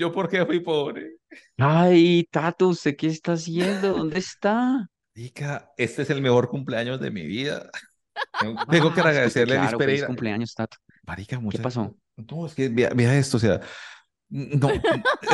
[0.00, 1.16] Yo porque fui pobre.
[1.58, 3.92] Ay, Tato, ¿usted qué está haciendo?
[3.92, 4.88] ¿Dónde está?
[5.14, 7.70] Dica, este es el mejor cumpleaños de mi vida.
[8.70, 10.06] Tengo, que Ah, agradecerle a Liz claro, feliz Pereira.
[10.06, 10.78] cumpleaños, Tato.
[11.06, 11.94] Marica, muchas pasó?
[12.16, 13.60] No, es que vea, vea esto, o sea,
[14.30, 14.70] no,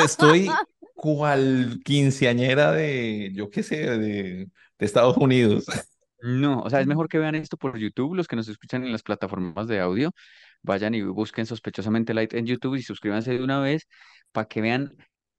[0.04, 0.50] estoy
[0.95, 5.66] cual quinceañera de, yo qué sé, de, de Estados Unidos.
[6.23, 8.90] No, o sea, es mejor que vean esto por YouTube, los que nos escuchan en
[8.90, 10.10] las plataformas de audio,
[10.62, 13.87] vayan y busquen sospechosamente Light en YouTube y suscríbanse de una vez
[14.36, 14.95] para que vean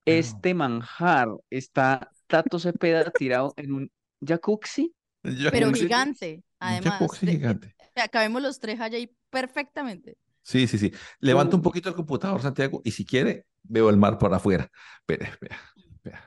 [0.05, 1.29] este manjar.
[1.51, 3.91] Está Tato Cepeda tirado en un
[4.25, 4.91] jacuzzi.
[5.51, 6.93] Pero gigante, un además.
[6.93, 7.75] jacuzzi gigante.
[7.95, 10.17] Acabemos los tres allá ahí perfectamente.
[10.41, 10.91] Sí, sí, sí.
[11.19, 14.71] Levanta un poquito el computador, Santiago, y si quiere, veo el mar por afuera.
[15.01, 15.57] Espera, espera.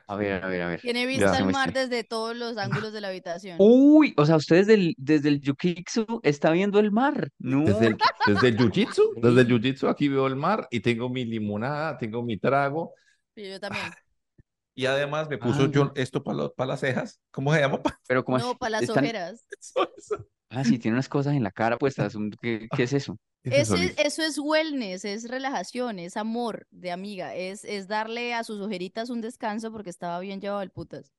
[0.07, 0.81] A ver, a ver, a ver.
[0.81, 3.57] Tiene vista al mar desde todos los ángulos de la habitación.
[3.59, 7.29] Uy, o sea, usted desde el, desde el Jukitsu está viendo el mar.
[7.39, 11.09] No, Desde el, desde el jiu-jitsu, desde el jiu-jitsu aquí veo el mar y tengo
[11.09, 12.93] mi limonada, tengo mi trago
[13.35, 13.85] Sí, yo también.
[14.75, 15.69] y además me puso Ah.
[15.71, 17.19] yo esto para las cejas.
[17.31, 17.79] ¿Cómo se llama?
[18.07, 19.45] pero como No, para las están- ojeras.
[19.59, 20.27] Eso, eso.
[20.53, 22.13] Ah, sí, tiene unas cosas en la cara puestas.
[22.41, 23.17] ¿Qué, qué es eso?
[23.43, 28.35] ¿Qué es eso, eso es wellness, es relajación, es amor de amiga, es, es darle
[28.35, 31.11] a sus ojeritas un descanso porque estaba bien llevado al putas.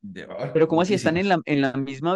[0.52, 2.14] Pero ¿cómo así están en la, en la misma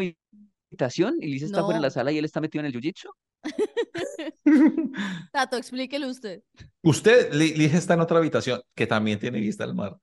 [0.70, 1.17] habitación?
[1.20, 3.11] ¿Y Liz está fuera de la sala y él está metido en el jiu-jitsu?
[5.33, 6.42] Tato, explíquele usted.
[6.83, 9.97] Usted, Li- Liz está en otra habitación que también tiene vista al mar,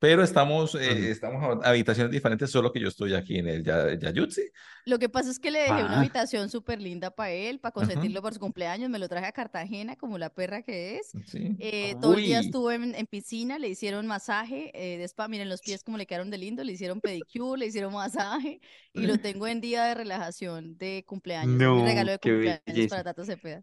[0.00, 3.94] pero estamos, eh, estamos en habitaciones diferentes, solo que yo estoy aquí en el ya-
[3.94, 4.42] Yayutsi.
[4.86, 5.98] Lo que pasa es que le dejé una Ah.
[6.00, 8.88] habitación súper linda para él, para consentirlo por su cumpleaños.
[8.90, 11.12] Me lo traje a Cartagena como la perra que es.
[11.26, 11.54] Sí.
[11.60, 12.46] Eh, todo el día Uy.
[12.46, 16.06] estuvo en, en piscina, le hicieron masaje eh, de spa, miren los pies como le
[16.06, 18.60] quedaron de lindo, le hicieron pedicure, le hicieron masaje
[18.94, 21.54] y lo tengo en día de relajación de cumpleaños.
[21.56, 22.88] No, regalo de cumpleaños belleza.
[22.88, 23.62] para Tato Cepeda.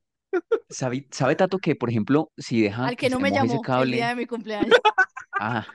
[0.69, 3.61] ¿Sabe, sabe Tato que, por ejemplo, si deja Al que no se me llamó el
[3.61, 3.95] cable...
[3.95, 4.77] día de mi cumpleaños.
[5.39, 5.65] Ah,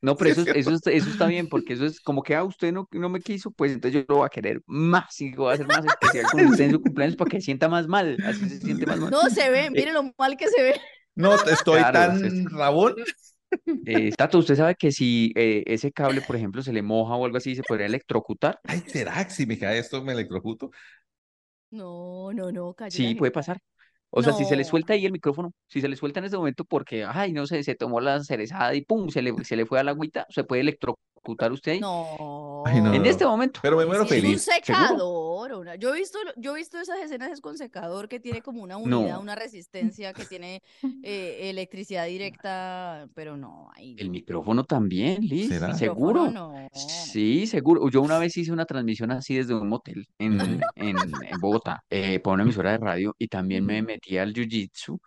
[0.00, 2.22] no, pero Sí, eso, es es- eso, es- eso está bien, porque eso es como
[2.22, 5.20] que, ah, usted no, no me quiso, pues entonces yo lo voy a querer más
[5.20, 7.86] y voy a hacer más especial con usted en su cumpleaños para que sienta más
[7.88, 9.10] mal, así se siente más mal.
[9.10, 10.74] No se ve, miren lo mal que se ve.
[11.14, 12.94] No, estoy Claro, tan es- rabón.
[13.84, 17.24] Eh, Tato, ¿usted sabe que si eh, ese cable, por ejemplo, se le moja o
[17.24, 18.58] algo así, se podría electrocutar?
[18.66, 20.70] Ay, ¿será que si me cae esto me electrocuto?
[21.70, 23.60] No, no, no, cayó Sí, puede pasar.
[24.10, 26.36] O sea, si se le suelta ahí el micrófono, si se le suelta en ese
[26.36, 29.66] momento porque, ay, no sé, se tomó la cerezada y pum, se le, se le
[29.66, 31.04] fue a la agüita, se puede electrocutar
[31.52, 31.80] usted ahí.
[31.80, 32.62] No.
[32.66, 33.08] Ay, no, En no.
[33.08, 33.60] este momento.
[33.62, 34.42] Pero me muero si es un feliz.
[34.42, 35.52] Secador.
[35.54, 38.62] una- Yo he visto, yo he visto esas escenas es con secador que tiene como
[38.62, 39.20] una unidad, No.
[39.20, 40.62] una resistencia, que tiene
[41.02, 44.12] eh, electricidad directa, pero no, ahí El no.
[44.12, 45.74] micrófono también, Liz, ¿Será?
[45.74, 46.26] seguro.
[46.26, 46.68] Micrófono, no.
[46.72, 47.88] Sí, seguro.
[47.90, 50.40] Yo una vez hice una transmisión así desde un motel en,
[50.74, 54.98] en, en Bogotá, eh, para una emisora de radio, y también me metí al jiu-jitsu.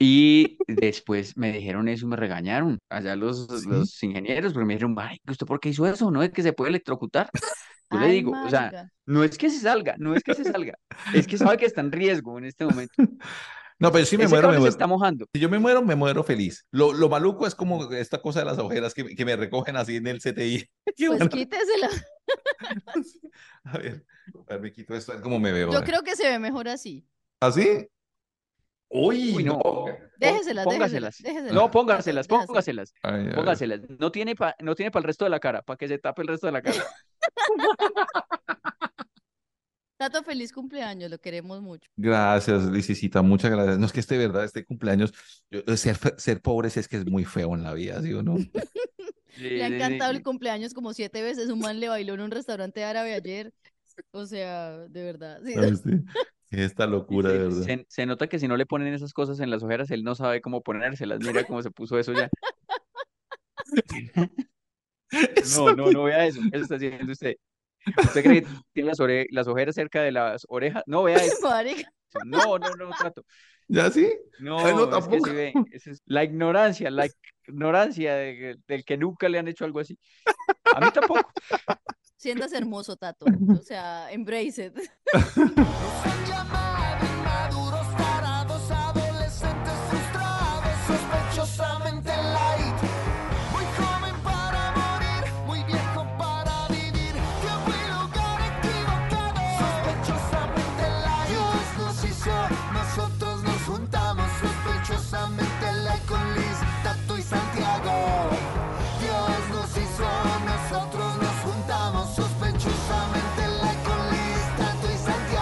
[0.00, 3.68] Y después me dijeron eso y me regañaron allá los, ¿Sí?
[3.68, 6.10] los ingenieros, porque me dijeron, ay, ¿usted por qué hizo eso?
[6.10, 7.30] ¿No es que se puede electrocutar?
[7.90, 8.74] Yo le Ay, digo, o sea,
[9.06, 10.74] no es que se salga, no es que se salga,
[11.14, 12.94] es que sabe que está en riesgo en este momento.
[13.80, 14.70] No, pero si me Ese muero, me cable se muero.
[14.72, 15.26] está mojando.
[15.32, 16.66] Si yo me muero, me muero feliz.
[16.72, 19.94] Lo, lo maluco es como esta cosa de las ojeras que, que me recogen así
[19.96, 20.64] en el CTI.
[20.96, 21.28] Pues bueno.
[21.28, 21.88] quítesela.
[23.64, 24.04] A ver,
[24.48, 25.12] a ver, me quito esto.
[25.22, 27.06] ¿Cómo me veo Yo creo que se ve mejor así.
[27.40, 27.86] ¿Así?
[28.90, 29.60] Uy, Uy, no.
[29.62, 29.84] no.
[30.16, 31.18] Déjeselas, póngaselas.
[31.22, 31.52] déjeselas.
[31.52, 33.80] No, póngaselas, póngaselas, Ay, póngaselas.
[33.98, 36.22] No tiene para no tiene para el resto de la cara, para que se tape
[36.22, 36.82] el resto de la cara.
[39.98, 41.90] Tato, feliz cumpleaños, lo queremos mucho.
[41.96, 43.78] Gracias, Licicita, muchas gracias.
[43.78, 45.12] No es que este, verdad, este cumpleaños,
[45.50, 48.22] yo- ser, ser pobre sí es que es muy feo en la vida, ¿sí o
[48.22, 48.36] no?
[49.38, 51.48] Le ha encantado el cumpleaños como siete veces.
[51.48, 53.52] Un man le bailó en un restaurante árabe ayer.
[54.12, 55.40] O sea, de verdad.
[55.44, 55.54] sí.
[56.50, 57.62] Esta locura, de verdad.
[57.62, 60.14] se- se nota que si no le ponen esas cosas en las ojeras, él no
[60.14, 61.20] sabe cómo ponérselas.
[61.20, 62.28] Mira cómo se puso eso ya.
[65.56, 66.40] No, no, no vea eso.
[66.52, 67.36] Eso está haciendo usted.
[68.04, 70.82] ¿Usted cree que tiene las, ore- las ojeras cerca de las orejas?
[70.86, 71.48] No vea eso.
[72.24, 73.24] No, no, no, trato.
[73.68, 74.10] ¿Ya sí?
[74.40, 75.26] No, Ay, no, es que tampoco.
[75.26, 75.52] sí ve.
[75.72, 77.06] esa es la ignorancia, la
[77.46, 79.98] ignorancia de- del que nunca le han hecho algo así.
[80.74, 81.30] A mí tampoco.
[82.18, 83.24] Sientas hermoso, Tato.
[83.58, 84.78] O sea, embrace it.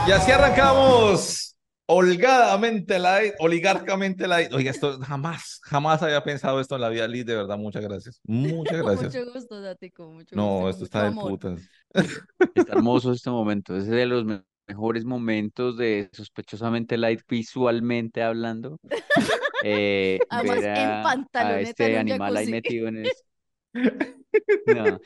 [0.06, 1.56] Y así arrancamos.
[1.88, 4.52] Holgadamente light, oligarcamente light.
[4.52, 7.24] Oiga, esto jamás, jamás había pensado esto en la vida, Liz.
[7.24, 8.20] De verdad, muchas gracias.
[8.24, 9.14] Muchas gracias.
[9.14, 11.30] Mucho gusto, Datico, mucho No, gusto, esto está de amor.
[11.30, 11.60] putas.
[12.54, 13.76] Está hermoso este momento.
[13.76, 18.78] Es de los me- mejores momentos de sospechosamente light visualmente hablando.
[19.64, 23.12] Eh, Además, ver en a, a pantaloneta este animal ahí metido en el...
[24.66, 25.00] No.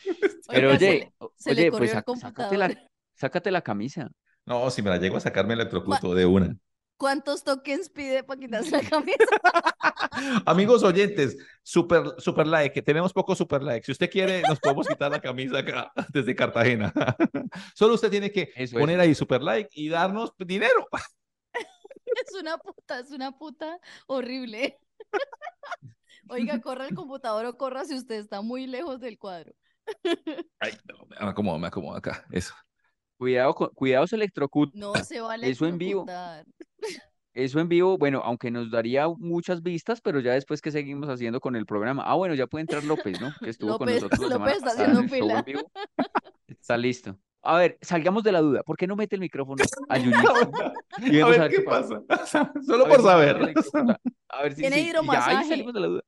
[0.48, 2.90] Pero Oiga, se oye, se le oye, corrió pues sácate la, computador.
[3.14, 4.10] sácate la camisa.
[4.50, 6.56] No, si me la llego a sacar, me electrocuto de una.
[6.96, 9.16] ¿Cuántos tokens pide para quitarse la camisa?
[10.44, 13.86] Amigos oyentes, super, super like, que tenemos pocos super likes.
[13.86, 16.92] Si usted quiere, nos podemos quitar la camisa acá desde Cartagena.
[17.76, 20.88] Solo usted tiene que Eso, poner ahí super like y darnos dinero.
[22.26, 24.80] Es una puta, es una puta horrible.
[26.28, 29.52] Oiga, corra el computador o corra si usted está muy lejos del cuadro.
[30.58, 32.26] Ay, no, me acomodo, me acomodo acá.
[32.32, 32.52] Eso.
[33.20, 34.72] Cuidado, con- cuidado se electrocuta.
[34.74, 36.06] No se vale Eso en vivo.
[36.08, 36.46] electrocutar.
[37.34, 41.38] Eso en vivo, bueno, aunque nos daría muchas vistas, pero ya después que seguimos haciendo
[41.38, 42.02] con el programa.
[42.06, 43.30] Ah, bueno, ya puede entrar López, ¿no?
[43.44, 45.70] Que estuvo con López- nosotros la López está haciendo vivo.
[46.48, 47.14] Está listo.
[47.42, 48.62] A ver, salgamos de la duda.
[48.62, 50.32] ¿Por qué no mete el micrófono a Yuyito?
[51.02, 52.02] Y A ver qué pasa.
[52.66, 53.36] Solo A por saber.
[54.30, 54.82] A ver si Tiene sí.
[54.84, 55.48] Ya hidromasaje.
[55.48, 56.02] salimos de la duda.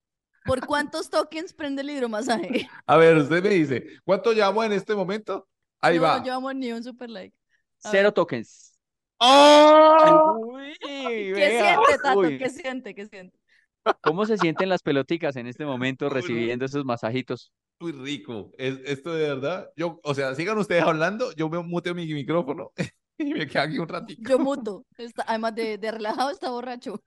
[0.47, 2.69] ¿Por cuántos tokens prende el hidromasaje?
[2.87, 5.47] A ver, usted me dice, ¿cuánto llamo en este momento?
[5.82, 6.19] Ahí no, va.
[6.19, 7.37] no llevamos ni un super like.
[7.84, 8.12] A Cero ver.
[8.14, 8.79] tokens.
[9.19, 10.37] ¡Oh!
[10.55, 11.75] Uy, ¿Qué vea.
[11.76, 12.19] siente, Tato?
[12.20, 12.94] Uy, ¿Qué siente?
[12.94, 13.38] ¿Qué siente?
[14.00, 17.52] ¿Cómo se sienten las peloticas en este momento recibiendo esos masajitos?
[17.81, 18.52] Muy rico.
[18.58, 19.69] Es, esto de verdad.
[19.76, 22.73] Yo, o sea, sigan ustedes hablando, yo me muteo mi micrófono
[23.19, 24.23] y me quedo aquí un ratito.
[24.31, 24.87] Yo muto.
[24.96, 27.02] Está, además de, de relajado, está borracho.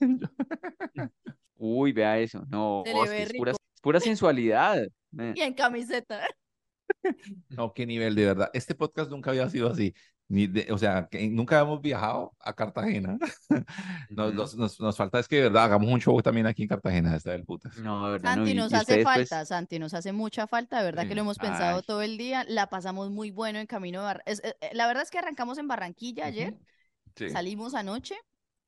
[1.56, 2.44] Uy, vea eso.
[2.48, 4.86] No, Se le es ve que es pura, es pura sensualidad.
[5.12, 6.26] Y en camiseta.
[7.50, 8.50] No, qué nivel, de verdad.
[8.52, 9.94] Este podcast nunca había sido así.
[10.30, 13.18] Ni de- o sea, que nunca hemos viajado a Cartagena.
[14.10, 16.68] Nos, nos, nos, nos falta es que, de verdad, hagamos un show también aquí en
[16.68, 17.76] Cartagena, está del putas.
[17.78, 18.36] No, de verdad, no.
[18.36, 21.10] Santi, y- nos y hace pues, falta, Santi, nos hace mucha falta, de verdad que
[21.10, 21.14] Sí.
[21.14, 21.82] lo hemos pensado Ay.
[21.86, 24.86] todo el día, la pasamos muy bueno en camino de Bar- es- eh, eh, La
[24.86, 26.62] verdad es que arrancamos en Barranquilla ayer, Ujú.
[27.16, 27.30] Sí.
[27.30, 28.14] salimos anoche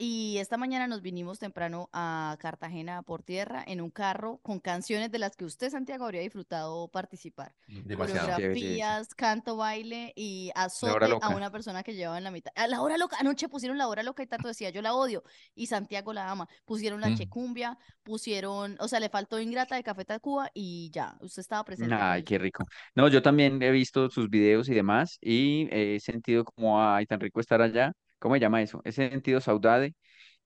[0.02, 5.10] y esta mañana nos vinimos temprano a Cartagena por tierra en un carro con canciones
[5.12, 7.54] de las que usted, Santiago, habría disfrutado participar.
[7.66, 8.28] Demasiado.
[8.38, 8.54] Chévere, chévere.
[8.54, 12.50] Coreografías, canto, baile y azote a una persona que llevaba en la mitad.
[12.56, 15.22] A la hora loca, anoche pusieron la hora loca y Tato decía, yo la odio,
[15.54, 16.48] y Santiago la ama.
[16.64, 17.16] Pusieron la Mm.
[17.16, 21.94] checumbia, pusieron, o sea, le faltó Ingrata de Café Tacuba y ya, usted estaba presente.
[21.94, 22.64] Ay, qué rico.
[22.94, 27.20] No, yo también he visto sus videos y demás y he sentido como, ay, tan
[27.20, 27.92] rico estar allá.
[28.20, 28.80] ¿Cómo se llama eso?
[28.84, 29.94] He sentido saudade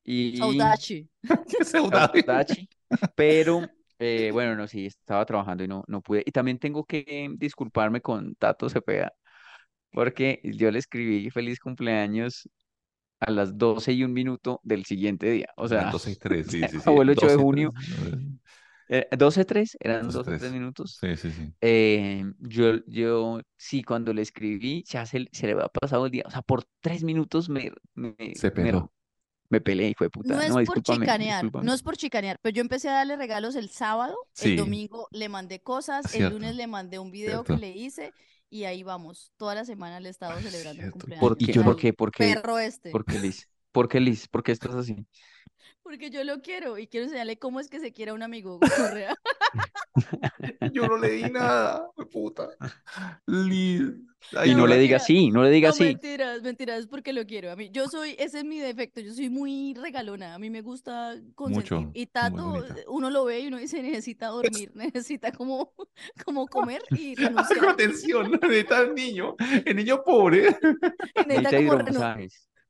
[0.03, 1.11] y saudade.
[1.65, 2.69] saudachi,
[3.15, 3.69] pero
[3.99, 6.23] eh, bueno, no, sí, estaba trabajando y no, no pude.
[6.25, 9.12] Y también tengo que disculparme con Tato Cepeda
[9.94, 12.49] porque yo le escribí feliz cumpleaños
[13.21, 15.49] a las 12 y un minuto del siguiente día.
[15.56, 16.76] O sea, 12 y 3, sí, sí, sí.
[16.79, 17.71] acabó el 8 de 12 junio.
[18.00, 18.15] 3.
[18.88, 20.40] Eh, 12-3, eran 12 12 3.
[20.40, 20.98] 3 minutos.
[21.00, 21.52] Sí, sí, sí.
[21.60, 26.25] Eh, yo, yo, sí, cuando le escribí, ya se, se le había pasado el día.
[26.26, 28.92] O sea, por tres minutos me, me, Se me, peló.
[29.49, 30.35] me peleé y fue puta.
[30.35, 31.66] No es No, por discúlpame, chicanear, discúlpame.
[31.66, 34.56] no es por chicanear, pero yo empecé a darle regalos el sábado, el Sí.
[34.56, 36.35] domingo le mandé cosas, el Cierto.
[36.35, 37.61] lunes le mandé un video que Cierto.
[37.61, 38.14] le hice
[38.50, 41.52] y ahí vamos, toda la semana le he estado celebrando el cumpleaños ¿Por qué?
[41.62, 41.92] ¿Por qué?
[41.92, 42.35] ¿Por qué?
[42.35, 42.90] perro este.
[42.90, 43.49] ¿Por qué, Liz?
[43.73, 44.28] ¿Por qué, Liz?
[44.28, 45.06] ¿Por qué estás así?
[45.83, 48.59] Porque yo lo quiero y quiero enseñarle cómo es que se quiere a un amigo.
[48.61, 49.14] Correa.
[50.73, 52.49] Yo no le di nada, puta.
[53.28, 53.78] Y
[54.47, 55.85] no No, le diga así, no le diga No, así.
[55.85, 57.50] mentiras, mentiras, es porque lo quiero.
[57.52, 60.62] A mí, yo soy, ese es mi defecto, yo soy muy regalona, a mí me
[60.62, 61.73] gusta consentir.
[61.78, 65.73] Mucho, Y Tato, uno lo ve y uno dice, necesita dormir, necesita como,
[66.25, 67.68] como comer y renunciar.
[67.68, 70.56] atención, necesita el niño, el niño pobre.
[71.26, 72.16] Necesita Necesita como.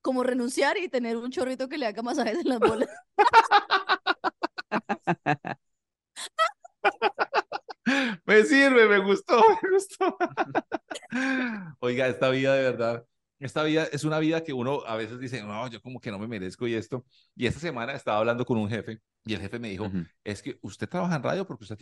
[0.05, 2.91] Como renunciar y tener un chorrito que le haga masajes en las bolas.
[8.27, 10.17] Me sirve, me gustó, me gustó.
[11.81, 13.05] Oiga, esta vida de verdad,
[13.39, 16.19] esta vida es una vida que uno a veces dice, no, yo como que no
[16.19, 17.05] me merezco y esto.
[17.37, 19.91] Y esta semana estaba hablando con un jefe y el jefe me dijo,
[20.23, 21.77] es que usted trabaja en radio porque usted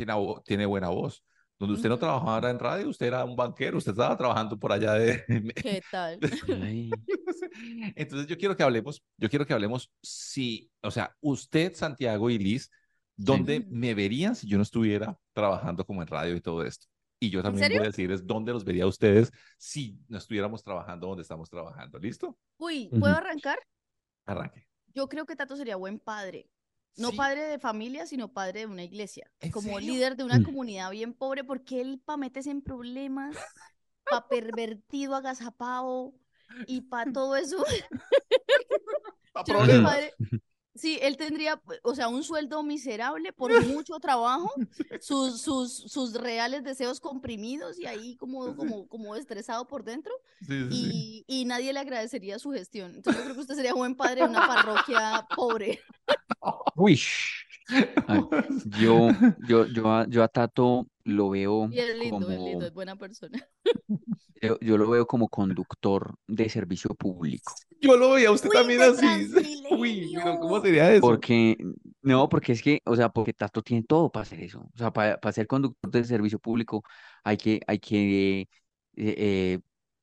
[0.45, 1.25] tiene buena voz.
[1.63, 4.95] Donde usted no trabajaba en radio, usted era un banquero, usted estaba trabajando por allá
[4.95, 5.25] de...
[5.55, 6.19] ¿Qué tal?
[7.95, 12.39] Entonces yo quiero que hablemos, yo quiero que hablemos si, o sea, usted, Santiago y
[12.39, 12.69] Liz,
[13.15, 16.89] ¿dónde me verían si yo no estuviera trabajando como en radio y todo esto?
[17.21, 21.07] Y yo también voy a decirles dónde los vería a ustedes si no estuviéramos trabajando
[21.07, 21.97] donde estamos trabajando.
[22.01, 22.37] ¿Listo?
[22.57, 22.89] Uy.
[22.89, 23.61] ¿puedo arrancar?
[24.27, 24.67] Arranque.
[24.93, 26.51] Yo creo que Tato sería buen padre.
[26.97, 27.17] No Sí.
[27.17, 29.31] padre de familia, sino padre de una iglesia.
[29.41, 29.93] ¿En Como serio?
[29.93, 30.45] líder de una Mm.
[30.45, 33.37] comunidad bien pobre, porque él pa' meterse en problemas,
[34.09, 36.15] pa' pervertido, agazapado,
[36.67, 37.65] Y para todo eso,
[39.33, 39.93] Pa' problemas.
[39.95, 40.13] padre,
[40.83, 44.53] sí, él tendría, o sea, un sueldo miserable por mucho trabajo,
[45.01, 50.47] sus, sus, sus reales deseos comprimidos y ahí como, como, como estresado por dentro, Sí,
[50.47, 51.25] sí, sí.
[51.29, 52.97] y, y nadie le agradecería su gestión.
[52.97, 55.81] Entonces yo creo que usted sería buen padre de una parroquia pobre.
[56.77, 57.01] Uy,
[58.07, 58.21] ay,
[58.81, 59.09] yo,
[59.49, 62.73] yo, yo, a, yo a Tato lo veo Y es lindo, es como, lindo, es
[62.73, 63.39] buena persona.
[64.41, 67.53] yo, yo lo veo como conductor de servicio público.
[67.81, 69.07] Yo lo veía a usted Uy, también así.
[69.71, 71.01] Uy, pero ¿cómo sería eso?
[71.01, 71.57] Porque,
[72.03, 74.61] no, porque es que, o sea, porque Tato tiene todo para hacer eso.
[74.75, 76.83] O sea, para, para ser conductor de servicio público
[77.25, 78.49] hay que, hay que eh,
[78.97, 79.59] eh,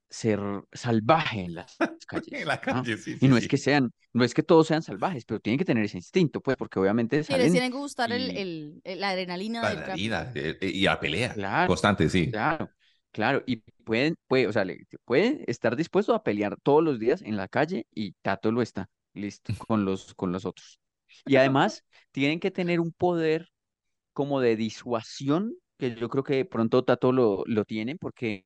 [0.10, 0.40] ser
[0.74, 2.86] salvaje en las calles, En la ¿no?
[2.86, 3.38] calle, sí, Y sí, no sí.
[3.38, 6.42] es que sean, no es que todos sean salvajes, pero tienen que tener ese instinto,
[6.42, 9.62] pues, porque obviamente Sí, les salen, tiene que gustar el, y- el- el- la adrenalina
[9.62, 12.32] La adrenalina, eh, eh, y la pelea claro, constante, sí.
[12.32, 12.72] claro,
[13.12, 17.22] claro, y pueden, puede, o sea, le- pueden estar dispuestos a pelear todos los días
[17.22, 20.80] en la calle y Tato lo está, listo, con los, con los otros.
[21.26, 23.48] Y además, tienen que tener un poder
[24.14, 28.46] como de disuasión, que yo creo que de pronto Tato lo, lo tiene, porque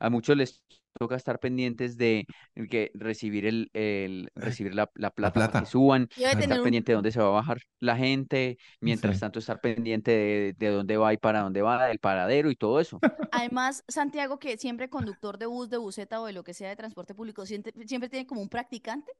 [0.00, 0.62] a muchos les
[0.98, 2.26] toca estar pendientes de
[2.70, 6.96] que recibir el, el recibir la, la plata para que suban, estar un, pendiente de
[6.96, 9.20] dónde se va a bajar la gente, mientras Sí.
[9.20, 12.80] tanto estar pendiente de, de dónde va y para dónde va, del paradero y todo
[12.80, 12.98] eso.
[13.30, 16.76] Además, Santiago, que siempre conductor de bus, de buseta o de lo que sea de
[16.76, 19.12] transporte público, siempre, siempre tiene como un practicante,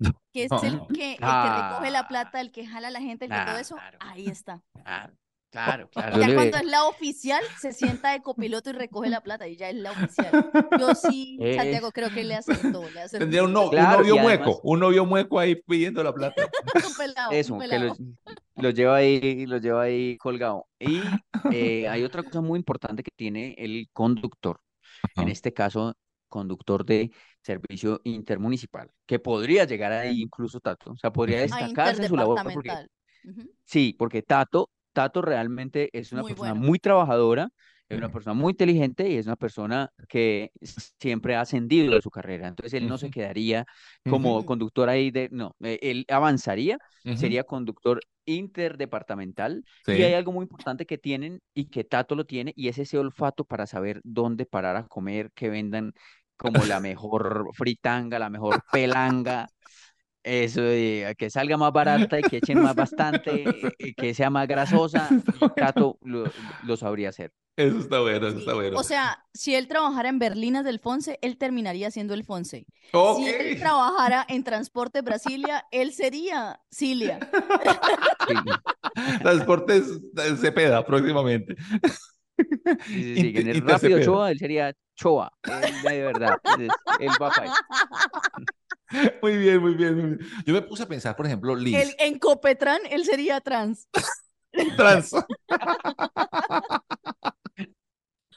[0.32, 0.88] que es el No.
[0.88, 2.08] que, el que recoge la Ah.
[2.08, 3.98] plata, el que jala a la gente, el que todo eso, Claro.
[4.00, 4.62] ahí está.
[4.84, 5.14] Claro,
[5.50, 6.18] claro, claro.
[6.18, 9.68] Ya cuando es la oficial, se sienta de copiloto y recoge la plata, y ya
[9.70, 10.50] es la oficial.
[10.78, 11.56] Yo sí, Eh.
[11.56, 13.18] Santiago, creo que le acertó, le acertó.
[13.24, 16.42] Tendría un, no- un novio además- mueco, un novio mueco ahí pidiendo la plata.
[16.90, 17.96] Un pelado, Eso, un que lo,
[18.56, 20.66] lo lleva ahí, lo lleva ahí colgado.
[20.78, 21.00] Y
[21.52, 24.60] eh, hay otra cosa muy importante que tiene el conductor,
[25.16, 25.94] en este caso,
[26.28, 27.10] conductor de
[27.42, 32.38] servicio intermunicipal, que podría llegar ahí incluso Tato, o sea, podría destacarse en su labor,
[32.52, 32.70] porque
[33.64, 36.54] sí, porque Tato, Tato realmente es una Muy persona bueno.
[36.54, 37.48] muy trabajadora,
[37.88, 40.50] es una persona muy inteligente y es una persona que
[41.00, 43.10] siempre ha ascendido de su carrera, entonces él no se Ujú.
[43.10, 43.66] quedaría
[44.06, 44.44] como Ujú.
[44.44, 47.14] conductor ahí de, no, eh, él avanzaría Ujú.
[47.14, 49.64] sería conductor interdepartamental.
[49.84, 49.92] Sí.
[49.92, 52.98] Y hay algo muy importante que tienen y que Tato lo tiene, y es ese
[52.98, 55.92] olfato para saber dónde parar a comer, que vendan
[56.36, 59.50] como la mejor fritanga, la mejor pelanga.
[60.22, 60.60] Eso
[61.16, 63.44] que salga más barata y que echen más bastante,
[63.78, 65.08] eh, que sea más grasosa,
[65.56, 66.24] Tato lo,
[66.64, 67.32] lo sabría hacer.
[67.56, 68.78] Eso está bueno, eso está bueno.
[68.78, 72.66] O sea, si él trabajara en Berlinas del Fonse, él terminaría siendo el Fonse.
[72.92, 73.18] Ok.
[73.18, 77.18] Si él trabajara en Transporte Brasilia, él sería Cilia.
[78.28, 78.34] Sí,
[79.22, 79.84] Transportes
[80.16, 81.56] eh, Cepeda próximamente.
[82.86, 84.02] sí, sí, sí, que en el rápido.
[84.02, 87.50] Choa, él sería Choa, él, de verdad, él, va ahí.
[89.22, 90.18] Muy bien, muy bien, muy bien.
[90.46, 91.76] Yo me puse a pensar, por ejemplo, Liz.
[91.76, 93.88] Él- en Copetran, él sería trans.
[94.76, 95.14] Trans.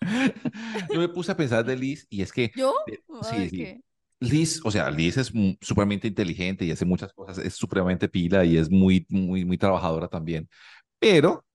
[0.91, 2.73] Yo me puse a pensar de Liz y es que ¿Yo?
[3.21, 3.57] Sí, ver sí.
[3.57, 3.81] qué.
[4.19, 5.31] Liz, o sea, Liz es
[5.61, 10.07] supremamente inteligente y hace muchas cosas, es supremamente pila y es muy, muy, muy trabajadora
[10.07, 10.49] también.
[10.99, 11.45] Pero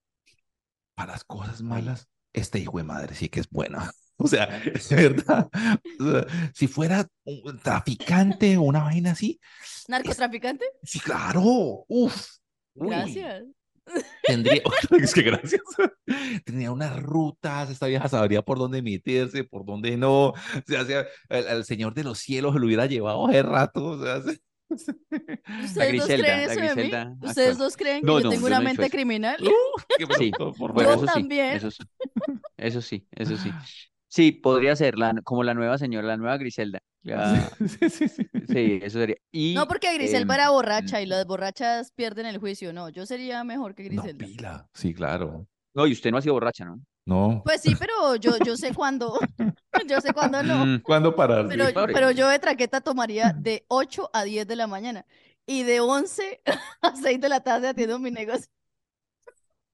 [0.95, 3.91] para las cosas malas, este hijo de madre sí que es buena.
[4.25, 5.49] O sea, es verdad.
[6.01, 9.39] O sea, si fuera un traficante o una vaina así,
[9.89, 10.65] ¿Narcotraficante?
[10.83, 11.85] sí, claro.
[11.89, 12.27] Uf.
[12.75, 13.45] Uy, Gracias.
[14.23, 14.61] Tendría,
[15.01, 15.63] es que gracias.
[16.45, 20.29] Tenía unas rutas, esta vieja sabría por dónde meterse, por dónde no.
[20.31, 20.35] O
[20.67, 23.85] sea, sea, al, al Señor de los cielos lo hubiera llevado hace rato.
[23.87, 24.41] O sea, se-
[25.65, 26.91] ¿Ustedes dos Griselda, creen eso de mí?
[27.23, 27.57] ¿Ustedes actual.
[27.59, 28.91] dos creen que No, yo no, tengo yo una no mente eso.
[28.91, 29.37] criminal?
[29.97, 31.05] qué Sí, por Bueno, Yo favor.
[31.05, 31.57] eso sí, también.
[31.57, 31.79] eso sí,
[32.59, 33.51] eso sí, eso sí.
[34.09, 36.81] Sí, podría ser la, como la nueva señora, la nueva Griselda.
[37.03, 38.29] La- Sí, sí, sí.
[38.49, 39.17] sí, eso sería.
[39.31, 42.73] Y, No, porque Griselda em, era borracha y las borrachas pierden el juicio.
[42.73, 44.27] No, yo sería mejor que No, Griselda.
[44.27, 44.69] pila.
[44.75, 45.47] Sí, claro.
[45.75, 46.81] No, y usted no ha sido borracha, ¿no?
[47.07, 47.43] No.
[47.45, 49.19] Pues sí, pero yo, yo sé cuándo.
[49.89, 50.67] Yo sé cuándo no.
[50.67, 51.47] Mm, ¿Cuándo parar?
[51.47, 55.07] Pero, yo de traqueta tomaría de 8 a 10 de la mañana
[55.47, 56.43] y de 11
[56.83, 58.49] a 6 de la tarde haciendo mi negocio.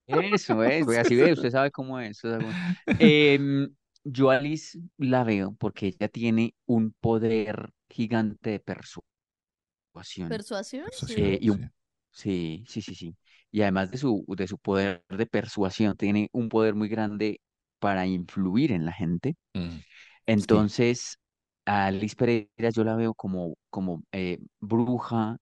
[0.06, 2.16] Eso es, porque así ve, usted sabe cómo es.
[2.22, 3.70] usted sabe cómo es.
[4.04, 10.44] Yo a Liz la veo porque ella tiene un poder gigante de persuasión.
[10.82, 10.84] ¿Persuasión?
[11.08, 11.70] Eh, y un- sí.
[12.16, 13.16] Sí, sí, sí, sí.
[13.50, 17.40] Y además de su, de su poder de persuasión, tiene un poder muy grande
[17.80, 19.34] para influir en la gente.
[19.56, 19.84] Mm,
[20.26, 21.18] Entonces,
[21.66, 25.38] a Liz Pereira yo la veo como, como eh, bruja,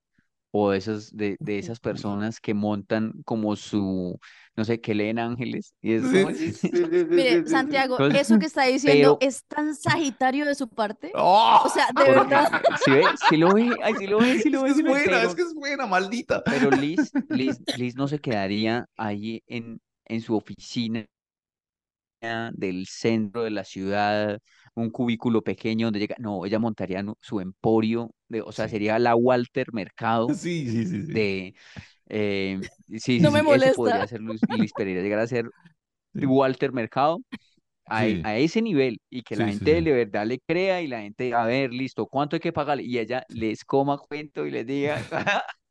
[0.55, 4.21] o de esas, de, de esas personas que montan como su,
[4.55, 5.75] no sé, que leen ángeles.
[5.81, 7.47] Y es Sí, como- sí, sí, sí, sí, Mire.
[7.49, 11.11] Santiago, eso que está diciendo pero- es tan sagitario de su parte.
[11.15, 11.63] ¡Oh!
[11.65, 12.63] O sea, de porque- verdad.
[12.85, 13.05] ¿sí ve?
[13.31, 13.71] ¿Sí lo ve?
[13.83, 15.87] Ay, sí lo ve, sí lo ve, es que buena, pero- es que es buena,
[15.87, 16.43] maldita.
[16.45, 21.07] Pero Liz, Liz, Liz no se quedaría ahí en, en su oficina
[22.55, 24.39] del centro de la ciudad,
[24.75, 26.17] un cubículo pequeño donde llega.
[26.19, 28.69] No, ella montaría su emporio, de, o sea, Sí.
[28.69, 31.13] sería la Walter Mercado Sí, sí, sí, sí.
[31.13, 31.55] de.
[32.09, 35.51] eh, sí, sí, No me sí, eso podría ser Luis, Liz Pereira, llegar a ser
[36.15, 36.21] Sí.
[36.23, 37.21] Walter Mercado.
[37.87, 38.23] A, Sí.
[38.23, 39.83] a ese nivel y que la gente sí.
[39.83, 42.85] de verdad le crea y la gente, a ver, listo, ¿cuánto hay que pagarle?
[42.85, 45.07] Y ella les coma cuento y les diga,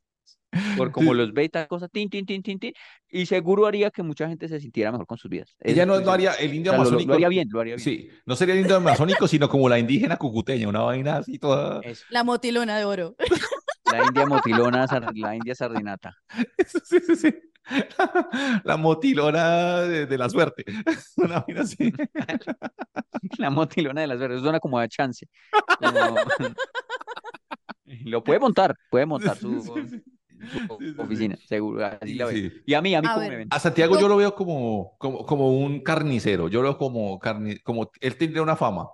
[0.76, 1.18] por como Sí.
[1.18, 2.72] los ve y tal cosa, tin, tin, tin, tin, tin,
[3.08, 5.50] y seguro haría que mucha gente se sintiera mejor con sus vidas.
[5.60, 7.08] Eso Ella no, no haría el O indio sea, lo- lo, amazónico.
[7.08, 7.84] lo haría bien, lo haría bien.
[7.84, 11.80] Sí, no sería el indio amazónico, sino como la indígena cucuteña, una vaina así toda.
[11.82, 13.16] Eso, La motilona de oro.
[13.90, 16.16] la india motilona, la india sardinata.
[16.84, 17.34] Sí, sí, sí.
[18.64, 20.64] La motilona de, de la suerte.
[21.16, 21.92] Una vaina así.
[23.38, 25.28] La motilona de las verdes, suena como a chance.
[25.78, 26.16] Como-
[28.04, 30.02] Lo puede montar, puede montar su, Sí, sí, sí.
[30.50, 32.34] Sí, oficina, seguro, así Sí, la veo.
[32.34, 32.52] sí.
[32.66, 33.30] Y a mí, a mí A ver.
[33.30, 33.48] me ven.
[33.50, 36.48] A Santiago Yo- yo lo veo como, como, como un carnicero.
[36.48, 38.88] Yo lo veo como, carni como él tendría una fama.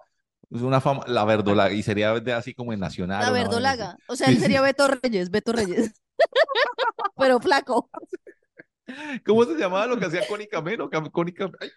[0.51, 3.23] Es una fama, la verdolaga, y sería de así como en Nacional.
[3.23, 3.97] La verdolaga.
[4.09, 5.93] O sea, él sería Beto Reyes, Beto Reyes.
[7.17, 7.91] Pero flaco.
[9.27, 10.23] ¿Cómo se llamaba lo que hacía
[11.35, 11.71] Cam- ay,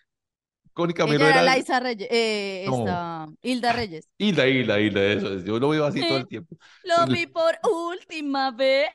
[0.73, 1.43] Connie Camelo Ella era era.
[1.43, 2.07] Laisa Reyes.
[2.09, 2.79] Eh, No.
[2.79, 4.09] esta, Hilda Reyes.
[4.17, 5.43] Hilda, Hilda, Hilda, eso es.
[5.43, 6.55] Yo lo veo así todo el tiempo.
[6.83, 8.87] Lo vi por última vez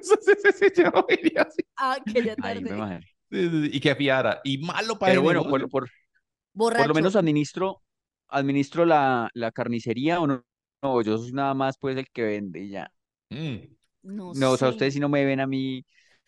[0.76, 1.62] yo así.
[1.76, 1.98] Ah,
[2.40, 2.60] tarde.
[2.60, 3.00] me.
[3.30, 4.40] Sí, sí, sí, Y que fiara.
[4.44, 5.88] Y malo para Pero el bueno, por, por,
[6.56, 7.82] por lo menos administro,
[8.28, 10.44] administro la, la carnicería o no.
[10.82, 12.90] No, yo soy nada más pues el que vende y ya.
[13.30, 13.56] Mm.
[14.02, 15.84] No, No, o sea, ustedes sí no me ven a mí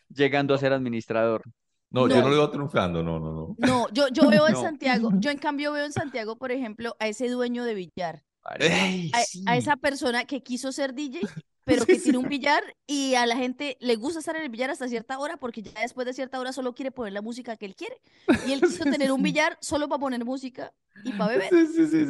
[0.08, 1.42] llegando a ser administrador.
[1.90, 2.22] No, yo No.
[2.22, 3.54] no lo veo triunfando, no, no, no.
[3.58, 4.60] No, yo, yo veo en No.
[4.62, 8.22] Santiago, yo en cambio veo en Santiago, por ejemplo, a ese dueño de billar,
[8.58, 9.44] ¡Ey, a, sí!
[9.46, 11.18] a esa persona que quiso ser DJ,
[11.64, 14.50] pero que sí, tiene un billar y a la gente le gusta estar en el
[14.50, 17.56] billar hasta cierta hora porque ya después de cierta hora solo quiere poner la música
[17.56, 17.96] que él quiere.
[18.40, 21.58] Y él quiso tener un billar solo para poner música y para beber.
[21.66, 22.04] Sí, sí, sí,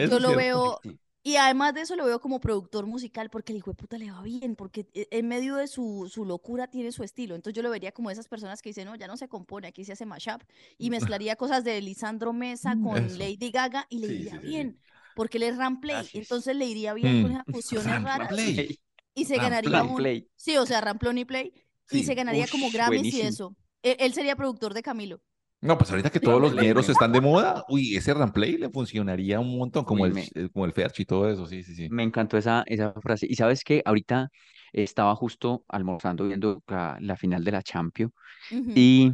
[0.00, 0.34] Yo lo cierto.
[0.34, 0.82] veo,
[1.22, 4.10] y además de eso lo veo como productor musical porque el hijo de puta le
[4.10, 7.34] va bien, porque e- en medio de su, su locura tiene su estilo.
[7.34, 9.84] Entonces yo lo vería como esas personas que dicen, no, ya no se compone, aquí
[9.84, 10.42] se hace mashup.
[10.78, 13.18] Y mezclaría cosas de Lisandro Mesa con Eso.
[13.18, 14.76] Lady Gaga y le Sí, iría sí, sí, sí.
[15.14, 16.06] Porque él es ramplay.
[16.14, 17.34] Entonces le iría bien con Mm.
[17.34, 18.78] esas fusiones Ram- raras ramplay.
[19.14, 19.96] y se ganaría un...
[19.96, 20.28] Play.
[20.36, 21.52] Sí, o sea, ramplón y play.
[21.90, 23.28] Y se ganaría como Grammys y buenísimo.
[23.28, 23.56] eso.
[23.82, 25.20] Él, él sería productor de Camilo.
[25.60, 29.38] No, pues ahorita que todos los me- están de moda, uy, ese ramplay le funcionaría
[29.38, 31.88] un montón, como Uy, el, me- como el Ferch y todo eso, sí, sí, sí.
[31.88, 33.26] Me encantó esa, esa frase.
[33.30, 34.28] Y sabes que ahorita
[34.72, 38.12] estaba justo almorzando viendo la, la final de la Champions
[38.50, 38.72] Ujú.
[38.74, 39.12] y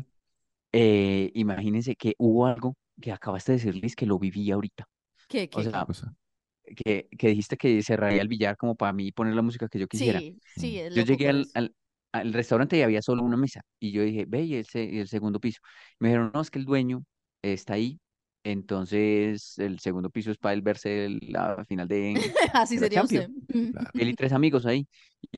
[0.72, 4.86] eh, imagínense que hubo algo que acabaste de decirles que lo viví ahorita.
[5.28, 5.86] ¿Qué, qué, O sea,
[6.76, 9.86] que, que dijiste que cerraría el billar como para mí poner la música que yo
[9.86, 10.18] quisiera.
[10.18, 11.74] Sí, sí, es Yo llegué al, al,
[12.12, 13.62] al restaurante y había solo una mesa.
[13.78, 15.60] Y yo dije, ve, y el, segundo piso.
[15.98, 17.04] Me dijeron, no, es que el dueño
[17.42, 17.98] está ahí.
[18.44, 22.14] Entonces, el segundo piso es para él verse la final de,
[22.54, 23.28] Así de sería usted.
[23.72, 23.90] Claro.
[23.94, 24.86] Él y tres amigos ahí.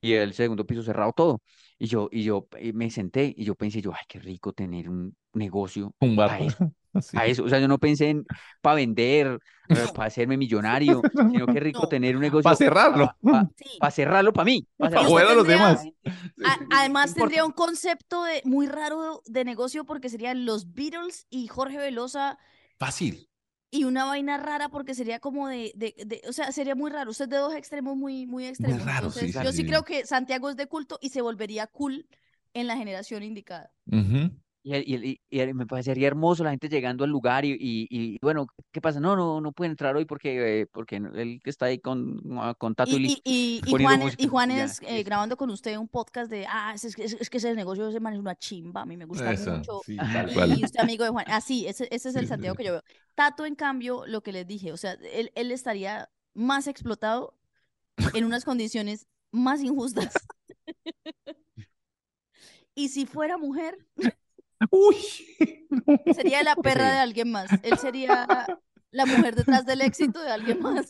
[0.00, 1.42] Y el segundo piso cerrado todo.
[1.78, 5.16] Y yo, y yo me senté y yo pensé, yo, ay, qué rico tener un
[5.32, 6.40] negocio Un bar.
[7.02, 7.16] Sí.
[7.16, 7.44] A eso.
[7.44, 8.24] O sea, yo no pensé en
[8.60, 9.38] para vender,
[9.94, 11.00] para hacerme millonario,
[11.32, 11.88] sino qué rico No.
[11.88, 13.10] tener un negocio Para cerrarlo.
[13.22, 13.78] para Sí.
[13.92, 14.66] cerrarlo para mí.
[14.76, 15.84] pa' Para joder a los demás.
[16.44, 21.46] A- además tendría un concepto de, muy raro de negocio porque serían los Beatles y
[21.46, 22.38] Jorge Velosa
[22.78, 23.28] Fácil.
[23.70, 27.10] y una vaina rara porque sería como de, de, de- o sea, sería muy raro.
[27.12, 28.84] Usted de dos extremos muy, muy extremos.
[28.84, 31.68] raro, sí, Entonces, sí, yo sí creo que Santiago es de culto y se volvería
[31.68, 32.08] cool
[32.52, 33.70] en la generación indicada.
[33.86, 34.32] Ujú.
[34.32, 38.18] Y, y- y- y me parecería hermoso la gente llegando al lugar y, y, y,
[38.20, 39.00] bueno, ¿qué pasa?
[39.00, 42.54] No, no, no puede entrar hoy porque, eh, porque él que está ahí con, ah,
[42.58, 43.20] con Tato y, Y, listo.
[43.24, 45.88] y, y, y poniendo Juan, música, y Juan ya, es eh, grabando con usted un
[45.88, 48.34] podcast de, ah, es, es que- es que ese negocio de ese man es una
[48.36, 49.80] chimba, a mí me gusta Eso, mucho.
[49.86, 50.26] sí, Ajá.
[50.26, 51.24] tal Y, usted amigo de Juan.
[51.28, 52.58] Así, ese, ese es el Santiago sí.
[52.58, 52.82] que yo veo.
[53.14, 57.34] Tato, en cambio, lo que les dije, o sea, él, él estaría más explotado
[58.14, 60.12] en unas condiciones más injustas.
[62.74, 63.78] y si fuera mujer,
[64.70, 64.96] Uy.
[66.14, 67.50] sería la perra de alguien más.
[67.62, 68.26] Él sería
[68.92, 70.86] la mujer detrás del éxito de alguien más.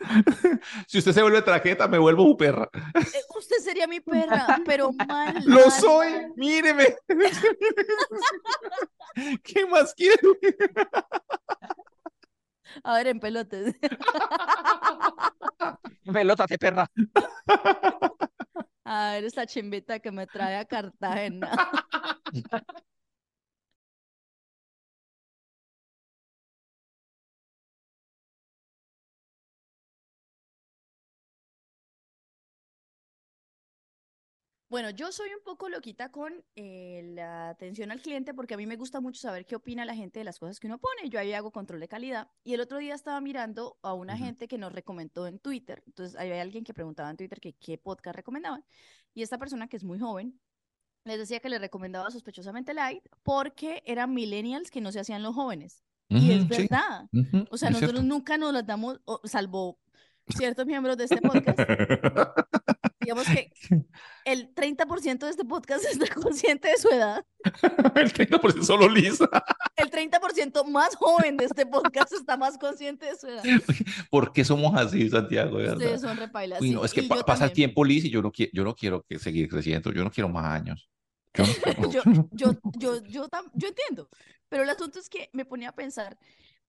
[0.87, 2.69] Si usted se vuelve traqueta, me vuelvo su perra.
[2.95, 5.35] Eh, Usted sería mi perra, pero mal.
[5.47, 6.11] ¡Lo mal, soy!
[6.11, 6.33] mal.
[6.37, 6.97] ¡Míreme!
[9.43, 10.33] ¿Qué más quiero?
[12.85, 13.75] A ver, en pelotes.
[16.13, 16.87] Pelótate, perra.
[16.97, 17.07] Ay,
[18.85, 21.51] Ah, eres la chimbita que me trae a Cartagena.
[34.71, 38.67] Bueno, yo soy un poco loquita con eh, la atención al cliente porque a mí
[38.67, 41.11] me gusta mucho saber qué opina la gente de las cosas que uno pone.
[41.11, 42.29] Yo ahí hago control de calidad.
[42.45, 45.83] Y el otro día estaba mirando a una gente que nos recomendó en Twitter.
[45.87, 48.65] Entonces, había alguien que preguntaba en Twitter que qué podcast recomendaban.
[49.13, 50.41] Y esta persona, que es muy joven,
[51.03, 55.35] les decía que le recomendaba sospechosamente Light porque eran millennials que no se hacían los
[55.35, 55.83] jóvenes.
[56.09, 56.49] Y es sí.
[56.49, 57.09] verdad.
[57.51, 58.03] O sea, nosotros cierto.
[58.03, 59.81] nunca nos las damos, salvo
[60.29, 61.59] ciertos miembros de este podcast.
[63.01, 63.51] Digamos que
[64.25, 67.25] el 30% de este podcast está consciente de su edad.
[67.95, 69.29] El 30% solo Lisa.
[69.77, 73.43] El 30% más joven de este podcast está más consciente de su edad.
[74.11, 75.57] ¿Por qué somos así, Santiago?
[75.57, 75.79] De verdad.
[75.79, 76.61] Ustedes son repailas.
[76.61, 78.65] Uy, no, es que pa- yo pasa el tiempo, Liz, y yo no, quiero, yo
[78.65, 79.91] no quiero que seguir creciendo.
[79.93, 80.91] Yo no quiero más años.
[81.33, 81.53] Yo no
[81.89, 81.91] quiero.
[81.91, 84.11] Yo, yo, yo, yo, tam- yo entiendo,
[84.51, 86.19] pero el asunto es que me ponía a pensar,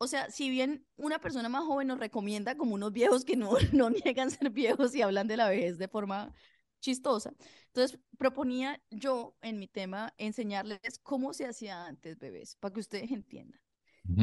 [0.02, 3.52] o sea, si bien una persona más joven nos recomienda como unos viejos que no,
[3.72, 6.34] no niegan ser viejos y hablan de la vejez de forma
[6.80, 7.32] chistosa,
[7.68, 13.12] entonces proponía yo en mi tema enseñarles cómo se hacía antes, bebés, para que ustedes
[13.12, 13.62] entiendan.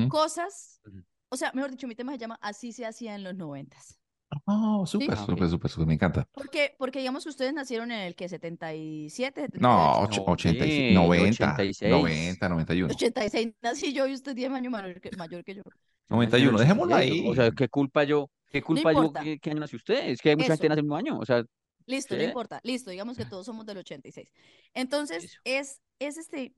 [0.09, 0.81] Cosas,
[1.29, 4.01] o sea, mejor dicho, mi tema se llama Así se hacía en los noventas.
[4.45, 5.27] Oh, súper, ok.
[5.27, 5.87] súper, súper, súper.
[5.87, 6.29] Me encanta.
[6.33, 9.61] Porque, porque digamos que ustedes nacieron en el que 77, 78.
[9.61, 11.91] No, No, och- 86, eh, 90, 86.
[11.91, 12.95] 90, 91.
[12.95, 15.63] 86 nací yo y usted 10 años mayor que, mayor que yo.
[16.11, 17.27] 91, dejémoslo ahí.
[17.29, 18.31] O sea, ¿qué culpa yo?
[18.51, 18.99] ¿Qué culpa yo?
[18.99, 19.23] importa.
[19.23, 20.09] ¿Qué, qué año nació usted?
[20.09, 20.73] Es que hay mucha gente Eso.
[20.73, 21.19] en el mismo año.
[21.19, 21.43] O sea,
[21.87, 22.61] Listo, no importa.
[22.65, 24.31] Listo, digamos que todos somos del 86.
[24.75, 25.39] Entonces, Eso.
[25.45, 26.55] es, es este.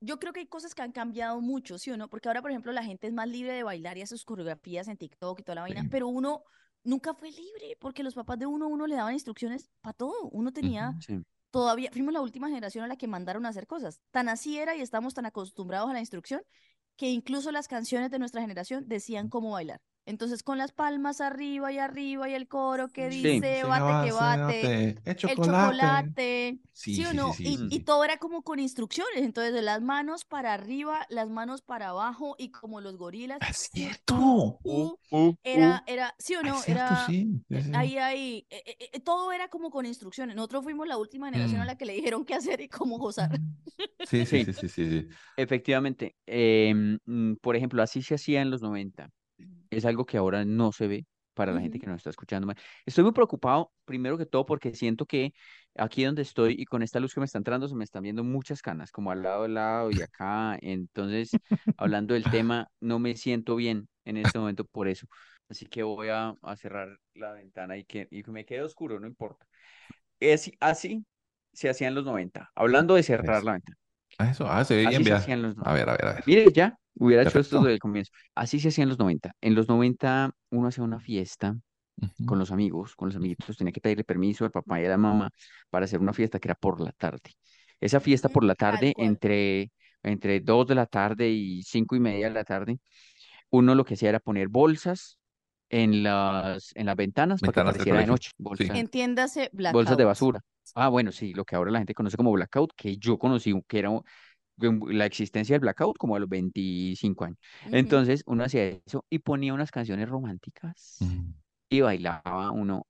[0.00, 2.08] Yo creo que hay cosas que han cambiado mucho, ¿sí o no?
[2.10, 4.88] Porque ahora, por ejemplo, la gente es más libre de bailar y hacer sus coreografías
[4.88, 5.88] en TikTok y toda la vaina, Sí.
[5.88, 6.42] pero uno
[6.84, 10.28] nunca fue libre porque los papás de uno, uno le daban instrucciones para todo.
[10.30, 11.22] Uno tenía sí.
[11.50, 14.00] todavía, fuimos la última generación a la que mandaron a hacer cosas.
[14.10, 16.42] Tan así era y estamos tan acostumbrados a la instrucción
[16.96, 19.80] que incluso las canciones de nuestra generación decían cómo bailar.
[20.06, 24.12] Entonces, con las palmas arriba y arriba y el coro que dice, Sí, bate que
[24.12, 25.42] bate, El el chocolate.
[25.42, 27.28] chocolate, Sí, ¿sí o no?
[27.32, 31.06] sí, y, sí, y todo era como con instrucciones, entonces de las manos para arriba,
[31.08, 33.42] las manos para abajo y como los gorilas.
[33.48, 34.60] Es u, cierto.
[34.64, 36.50] u, Uh, era, era, ¿sí o Ah, no?
[36.50, 37.42] es cierto, Era, sí.
[37.48, 37.70] sí, eh, sí.
[37.72, 40.36] Ahí, ahí, eh, eh, eh, todo era como con instrucciones.
[40.36, 41.66] Nosotros fuimos la última generación a Mm.
[41.66, 43.42] la que le dijeron qué hacer y cómo gozar.
[44.04, 44.52] Sí, sí, Sí.
[44.52, 45.08] sí, sí, sí.
[45.36, 46.16] Efectivamente.
[46.26, 49.10] mm, por ejemplo, así se hacía en los 90.
[49.76, 52.52] Es algo que ahora no se ve para la gente que nos está escuchando.
[52.86, 55.32] Estoy muy preocupado, primero que todo, porque siento que
[55.76, 58.24] aquí donde estoy y con esta luz que me está entrando, se me están viendo
[58.24, 60.58] muchas canas, como al lado, al lado y acá.
[60.60, 61.38] Entonces,
[61.76, 65.06] hablando del tema, no me siento bien en este momento por eso.
[65.48, 69.06] Así que voy a, a cerrar la ventana y que, y me quede oscuro, no
[69.06, 69.46] importa.
[70.20, 71.04] Es, así
[71.52, 72.50] se hacía en los 90.
[72.54, 73.44] Hablando de cerrar Eso.
[73.44, 73.78] la ventana.
[74.18, 75.14] Ah, Eso, ah, se ve Así bien, se vea.
[75.14, 76.24] hacía en los A ver, a ver, a ver.
[76.24, 78.12] Mire, ya, hubiera hecho esto desde el comienzo.
[78.34, 79.32] Así se hacía en los 90.
[79.40, 81.56] En los 90 uno hacía una fiesta
[82.24, 84.98] con los amigos, con los amiguitos, tenía que pedirle permiso al papá y a la
[84.98, 85.30] mamá
[85.70, 87.32] para hacer una fiesta que era por la tarde.
[87.80, 92.28] Esa fiesta por la tarde, entre, entre 2 de la tarde y cinco y media
[92.28, 92.78] de la tarde,
[93.50, 95.18] uno lo que hacía era poner bolsas
[95.70, 98.06] en las, en las ventanas para que Ventanas del pareciera de colegio.
[98.06, 99.74] noche, bolsas, Entiéndase blackout.
[99.74, 100.40] bolsas de basura.
[100.74, 103.78] Ah, bueno, sí, lo que ahora la gente conoce como blackout, que yo conocí, que
[103.78, 104.02] era un-
[104.58, 107.38] la existencia del blackout como a los 25 años.
[107.66, 111.32] Entonces uno hacía eso y ponía unas canciones románticas Mm.
[111.70, 112.86] y bailaba uno,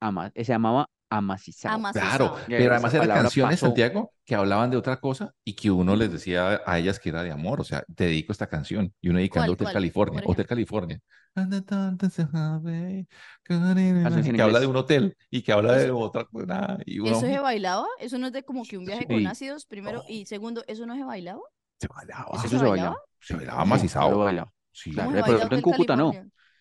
[0.00, 1.74] ama- se llamaba amacizado.
[1.76, 2.34] Amacizado.
[2.34, 3.66] Claro, Ya, pero además eran canciones, pasó.
[3.66, 7.22] Santiago, que hablaban de otra cosa y que uno les decía a ellas que era
[7.22, 7.60] de amor.
[7.60, 8.92] O sea, te dedico esta canción.
[9.00, 9.74] Y uno dedicando ¿Cuál, Hotel cuál?
[9.74, 10.22] California.
[10.26, 10.46] Hotel.
[10.46, 11.00] California.
[13.44, 16.78] Que habla de un hotel y que habla de Eso- otra cosa.
[16.84, 17.86] Y ¿Eso uno se bailaba?
[17.98, 19.26] ¿Eso no es de como que un viaje con Sí.
[19.26, 20.02] ácidos, primero?
[20.08, 21.40] Y segundo, ¿eso no se bailaba?
[21.80, 22.24] se bailaba.
[22.32, 22.70] ¿Eso Eso se se bailaba?
[22.70, 22.96] bailaba.
[23.20, 24.10] Se bailaba Sí, macizado.
[24.10, 24.52] yo bailaba.
[24.72, 24.90] Sí.
[24.92, 26.12] Claro, ¿Cómo se de baila pronto en Cúcuta no.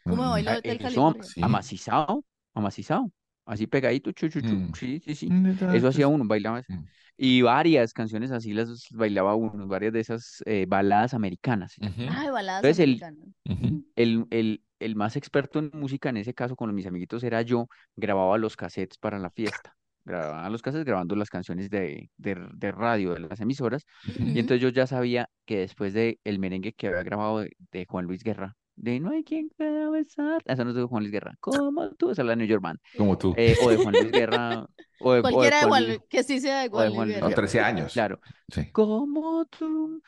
[0.04, 0.32] ¿Cómo se Mm.
[0.32, 1.24] baila Ah, Hotel Eso, California?
[1.24, 1.42] Sí.
[1.44, 3.12] amacizado, amacizado,
[3.48, 4.56] así pegadito, chu, chu, chu.
[4.56, 4.72] Mm.
[4.76, 5.32] Sí, sí, sí.
[5.74, 6.72] Eso hacía uno, bailaba eso.
[6.74, 6.84] Mm.
[7.20, 11.76] Y varias canciones así las bailaba uno, varias de esas eh, baladas americanas.
[12.08, 13.30] Ah, de baladas Entonces, el- americanas.
[13.96, 17.68] El, el, el más experto en música en ese caso con mis amiguitos era yo,
[17.96, 19.76] grababa los cassettes para la fiesta.
[20.06, 23.86] Grababa los cassettes grabando las canciones de, de, de radio de las emisoras.
[24.08, 24.30] Ujú.
[24.34, 27.86] Y entonces yo ya sabía que después de el merengue que había grabado de, de
[27.90, 31.12] Juan Luis Guerra, de No hay quien pueda besar, esa no es de Juan Luis
[31.12, 33.34] Guerra, como tú, esa es la de New York Band, Como tú.
[33.36, 34.68] eh, o de Juan Luis Guerra,
[35.02, 36.70] o de, o de Cualquiera de Juan Juan Luis- Luis, que sí sea de o
[36.70, 37.36] de Juan Juan Luis Luis Con Guerra.
[37.42, 37.94] 13 años.
[37.94, 38.72] claro, Sí.
[38.72, 40.02] como tú,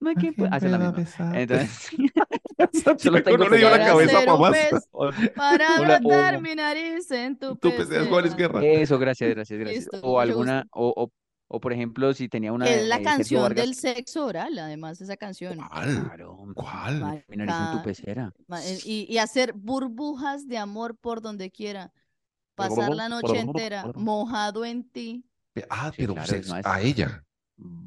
[0.00, 1.40] no hay quien pueda, ah, misma.
[1.40, 1.88] Entonces,
[2.98, 4.52] Solo tengo no le dio la cabeza Hacer pa' un más.
[4.52, 4.88] pez
[5.36, 8.34] para brotar mi nariz en tu Tú pensás Juan Luis.
[8.34, 8.64] Guerra.
[8.64, 9.84] Eso, gracias, gracias, gracias.
[9.92, 11.10] Listo, O alguna, o, o,
[11.48, 13.64] o por ejemplo, si tenía una es la canción Vargas.
[13.64, 15.58] del sexo oral, además, esa canción.
[15.58, 16.02] ¿Cuál?
[16.04, 17.24] Claro, ¿Cuál?
[17.28, 18.32] mi nariz en tu Marica, pecera.
[18.48, 21.92] ma- eh, Y, y hacer burbujas de amor por donde quiera.
[22.54, 25.24] Pasar la noche entera mojado en ti.
[25.70, 27.22] Ah, Sí, pero claro, pues, es a ella.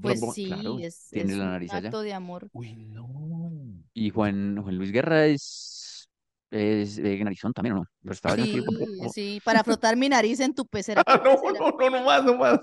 [0.02, 0.34] Pues Claro,
[0.78, 1.88] sí, es, tiene es la un nariz allá.
[1.90, 2.50] acto de amor.
[2.54, 3.52] Uy, no.
[3.94, 6.10] Y Juan, Juan Luis Guerra es,
[6.50, 7.86] es de narizón también, ¿o no?
[8.02, 11.04] Pero estaba Sí, aquí- sí, para frotar mi nariz en tu pecera.
[11.08, 11.60] Ah, ¿qué no, pecera?
[11.60, 12.60] no, no, no más, no más.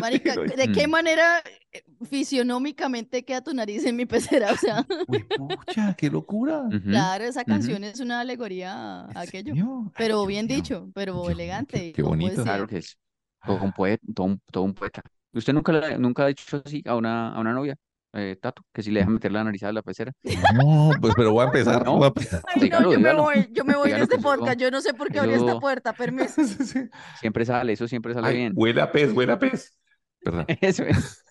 [0.00, 0.90] Marica, ¿de qué Mm.
[0.90, 4.48] manera eh, fisionómicamente queda tu nariz en mi pecera?
[4.54, 6.64] O sea, Uy, pucha, qué locura.
[6.84, 9.54] Claro, esa canción es una alegoría a ¿En aquello.
[9.96, 11.92] Pero bien dicho, pero Dios elegante.
[11.92, 12.42] qué- bonito.
[12.42, 12.96] Claro que es
[13.44, 15.02] todo un poeta, todo un, todo un poeta.
[15.32, 17.76] ¿Usted nunca, le- nunca ha dicho así a una, a una novia,
[18.16, 20.12] eh, Tato, que si le deja meter la nariz a la pecera?
[20.54, 21.84] No, pues, pero voy a empezar.
[21.84, 21.96] No.
[21.96, 22.42] voy a empezar.
[22.48, 23.18] Ay, Dígalo, no, yo dígalo.
[23.18, 24.58] me voy, yo me voy de este podcast.
[24.58, 26.42] Yo no sé por qué abrí esta puerta, permiso.
[26.44, 26.80] Sí, sí.
[27.20, 28.52] Siempre sale, eso siempre sale Ay, bien.
[28.56, 29.78] huele a pez, huele a pez.
[30.22, 31.22] Perdón, Eso es.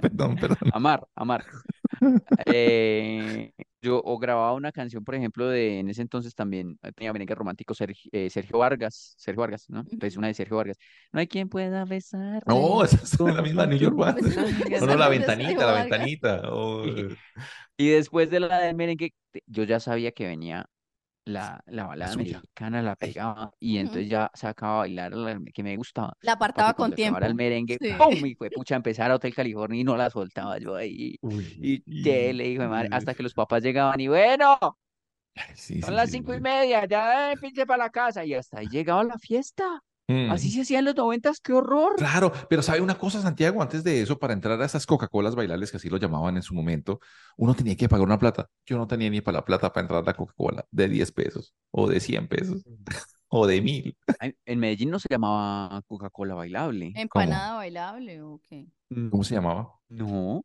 [0.00, 0.58] perdón, perdón.
[0.72, 1.44] Amar, amar.
[2.46, 3.52] Eh,
[3.84, 7.34] yo o grababa una canción, por ejemplo, de en ese entonces también eh, tenía merengue
[7.34, 9.80] romántico Sergio, eh, Sergio Vargas, Sergio Vargas, ¿no?
[9.80, 10.78] Entonces una de Sergio Vargas.
[11.12, 12.42] No hay quien pueda besar.
[12.46, 14.20] No, esa es la misma New York Band.
[14.80, 16.42] No, no, la de ventanita, la ventanita.
[16.50, 16.84] Oh,
[17.76, 19.14] Y después de la del merengue,
[19.46, 20.66] yo ya sabía que venía
[21.24, 25.76] la, la balada mexicana, la pegaba, y entonces ya sacaba a bailar la que me
[25.76, 26.14] gustaba.
[26.22, 27.16] La apartaba con tiempo.
[27.16, 27.92] acabara el merengue, Sí.
[27.98, 28.26] ¡pum!
[28.26, 31.16] Y fue pucha, empezar a Hotel California y no la soltaba yo ahí.
[31.22, 34.58] uy, Y que le dijo, madre, hasta que los papás llegaban y bueno,
[35.54, 38.24] sí, son sí, las sí, cinco y media, ya eh, pinche para la casa.
[38.24, 39.82] Y hasta ahí llegaba la fiesta.
[40.06, 40.30] Mm.
[40.30, 41.96] Así se hacía en los noventas, qué horror.
[41.96, 43.62] Claro, pero ¿sabe una cosa, Santiago?
[43.62, 46.54] Antes de eso, para entrar a esas Coca-Colas bailables, que así lo llamaban en su
[46.54, 47.00] momento,
[47.36, 48.48] uno tenía que pagar una plata.
[48.66, 51.54] Yo no tenía ni para la plata para entrar a la Coca-Cola de 10 pesos,
[51.70, 52.62] o de 100 pesos,
[53.28, 53.96] o de 1000.
[54.20, 56.92] Ay, En Medellín no se llamaba Coca-Cola bailable.
[56.94, 58.66] ¿Empanada bailable o qué?
[59.10, 59.72] ¿Cómo se llamaba?
[59.88, 60.44] No,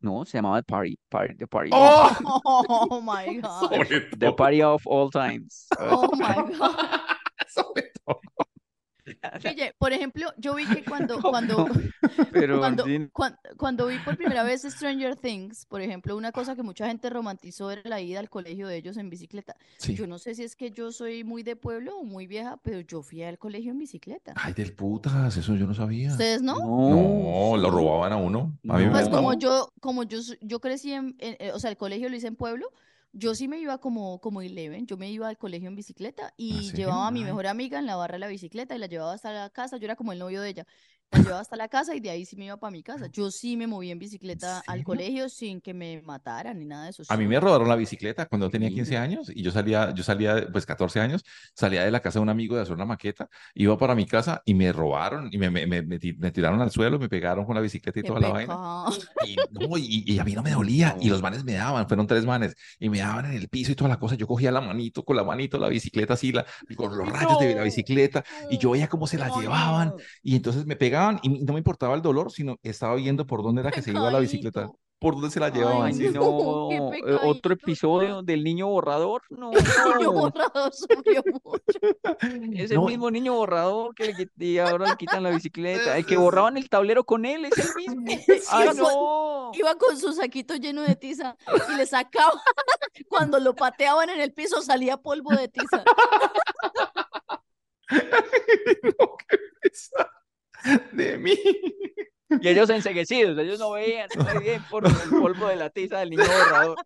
[0.00, 1.70] no, se llamaba The Party, Party, The Party.
[1.72, 2.10] ¡Oh!
[2.90, 3.70] Oh my God.
[4.18, 5.68] The Party of all times.
[5.78, 6.74] Oh my God.
[7.48, 8.20] sobre todo.
[9.44, 11.66] Oye, por ejemplo, yo vi que cuando, cuando,
[12.32, 16.54] Pero cuando, sí, cuan- cuando vi por primera vez Stranger Things, por ejemplo, una cosa
[16.56, 19.56] que mucha gente romantizó era la ida al colegio de ellos en bicicleta.
[19.78, 19.94] Sí.
[19.94, 22.80] Yo no sé si es que yo soy muy de pueblo o muy vieja, pero
[22.80, 24.32] yo fui al colegio en bicicleta.
[24.36, 26.12] Ay, del putas, eso yo no sabía.
[26.12, 26.56] ¿Ustedes no?
[26.58, 28.58] No, lo robaban a uno.
[28.68, 28.90] A mí me.
[28.90, 32.08] Pues daban- como yo, como yo, yo crecí en, en- eh, o sea, el colegio
[32.08, 32.70] lo hice en pueblo,
[33.18, 36.72] yo sí me iba como, como Eleven, yo me iba al colegio en bicicleta y
[36.72, 36.86] serio?
[36.86, 39.32] llevaba a mi mejor amiga en la barra de la bicicleta y la llevaba hasta
[39.32, 40.66] la casa, yo era como el novio de ella,
[41.16, 43.06] llevaba hasta la casa y de ahí sí me iba para mi casa.
[43.08, 46.90] Yo sí me moví en bicicleta al colegio sin que me mataran ni nada de
[46.90, 47.02] eso.
[47.10, 48.70] A mí me robaron la bicicleta cuando tenía Sí.
[48.70, 52.24] 15 años y yo salía, yo salía, pues 14 años, salía de la casa de
[52.24, 55.50] un amigo de hacer una maqueta, iba para mi casa y me robaron y me,
[55.50, 58.04] me, me, me ti- me tiraron al suelo, me pegaron con la bicicleta y Qué
[58.04, 58.58] toda la vaina.
[59.18, 62.06] Y, no, y, y a mí no me dolía y los manes me daban, fueron
[62.06, 64.16] tres manes y me daban en el piso y toda la cosa.
[64.16, 67.54] Yo cogía la manito, con la manito, la bicicleta así, la, con los rayos de
[67.54, 70.06] la No, bicicleta y yo veía cómo se la no, llevaban no.
[70.22, 73.60] y entonces me pegaban y no me importaba el dolor, sino estaba viendo por dónde
[73.62, 75.86] era que se iba la bicicleta, por dónde se la llevaban.
[75.92, 79.22] Ay, no, eh, otro episodio del niño borrador.
[79.30, 79.50] No,
[79.98, 81.78] Niño borrado sufrió mucho.
[82.62, 85.96] es el No, mismo niño borrador que y ahora le quitan la bicicleta.
[85.96, 88.04] El que borraban el tablero con él es el mismo.
[88.50, 89.50] Ay, Iba con- no.
[89.54, 91.36] Iba con su saquito lleno de tiza
[91.72, 92.32] y le sacaba,
[93.08, 95.84] cuando lo pateaban en el piso salía polvo de tiza.
[97.90, 99.38] no, qué
[100.92, 101.34] de mí.
[102.40, 106.10] Y ellos enseguecidos, ellos no veían muy bien por el polvo de la tiza del
[106.10, 106.80] niño borrador.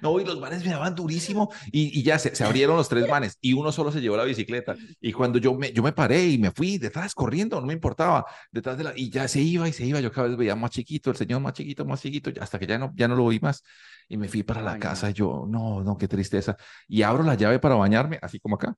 [0.00, 3.06] No, y los manes me daban durísimo y, y ya se, se abrieron los tres
[3.08, 4.74] manes y uno solo se llevó la bicicleta.
[5.00, 8.24] Y cuando yo me, yo me paré y me fui detrás corriendo, no me importaba,
[8.50, 10.00] detrás de la, y ya se iba y se iba.
[10.00, 12.78] Yo cada vez veía más chiquito, el señor más chiquito, más chiquito, hasta que ya
[12.78, 13.62] no, ya no lo vi más.
[14.08, 15.10] Y me fui para la Ay, casa no.
[15.10, 16.56] y yo, no, no, qué tristeza.
[16.88, 18.74] Y abro la llave para bañarme, así como acá.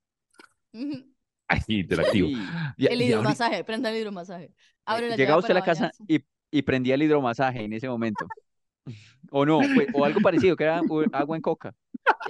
[0.73, 1.16] Ujú.
[1.49, 2.29] Ay, interactivo.
[2.77, 4.53] Y El hidromasaje, prenda el hidromasaje.
[4.85, 8.27] Abre la llegaba usted a la casa y, y prendía el hidromasaje en ese momento.
[9.33, 11.75] O no, pues, o algo parecido, que era agua en coca.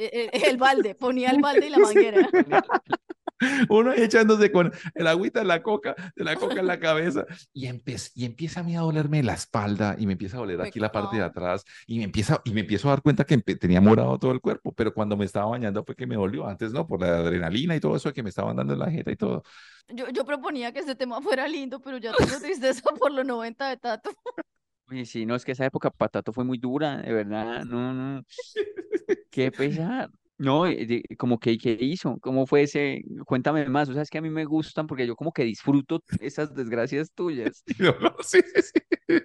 [0.01, 2.27] Eh, eh, El balde, ponía el balde y la manguera.
[3.69, 7.69] uno echándose con el agüita en la coca, de la coca en la cabeza, y,
[8.15, 10.93] y empieza a mí a dolerme la espalda, y me empieza a doler aquí la
[10.93, 14.19] parte de atrás, y me empieza, y me empiezo a dar cuenta que tenía morado
[14.19, 17.01] todo el cuerpo, pero cuando me estaba bañando fue que me dolió, antes no, por
[17.01, 19.43] la adrenalina y todo eso que me estaban dando en la jeta y todo.
[19.89, 23.69] Yo, yo proponía que este tema fuera lindo, pero ya tengo tristeza por los 90
[23.69, 24.11] de Tato.
[24.89, 28.25] Uy, sí, no, es que esa época Patato fue muy dura, de verdad, no, no,
[29.31, 30.11] qué pesar.
[30.39, 32.19] No, eh, de- como que, ¿qué hizo?
[32.21, 33.03] ¿Cómo fue ese?
[33.25, 36.03] Cuéntame más, o sea, es que a mí me gustan porque yo como que disfruto
[36.21, 37.65] esas desgracias tuyas.
[37.79, 39.19] No, no, sí, sí, sí.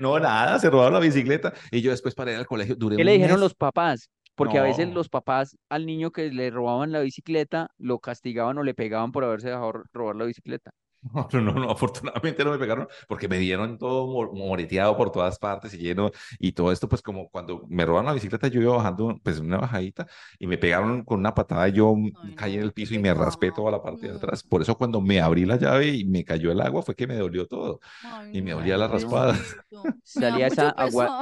[0.00, 1.52] No, nada, se robaron la bicicleta.
[1.70, 3.40] Y yo después para ir al colegio duré ¿Qué le un dijeron mes.
[3.40, 4.10] los papás?
[4.34, 4.94] Porque a veces No.
[4.94, 9.24] los papás al niño que le robaban la bicicleta lo castigaban o le pegaban por
[9.24, 10.72] haberse dejado ro- robar la bicicleta.
[11.14, 15.12] No, no, no, no, afortunadamente no me pegaron porque me dieron todo mo- moreteado por
[15.12, 18.60] todas partes y lleno y todo esto pues como cuando me robaron la bicicleta yo
[18.60, 20.06] iba bajando pues una bajadita
[20.38, 23.12] y me pegaron con una patada y yo Ay, caí en el piso y me
[23.14, 24.42] raspé toda la parte de atrás.
[24.42, 27.16] Por eso cuando me abrí la llave y me cayó el agua fue que me
[27.16, 29.36] dolió todo Ay, y me no, olía la raspada.
[30.02, 31.12] Salía esa agua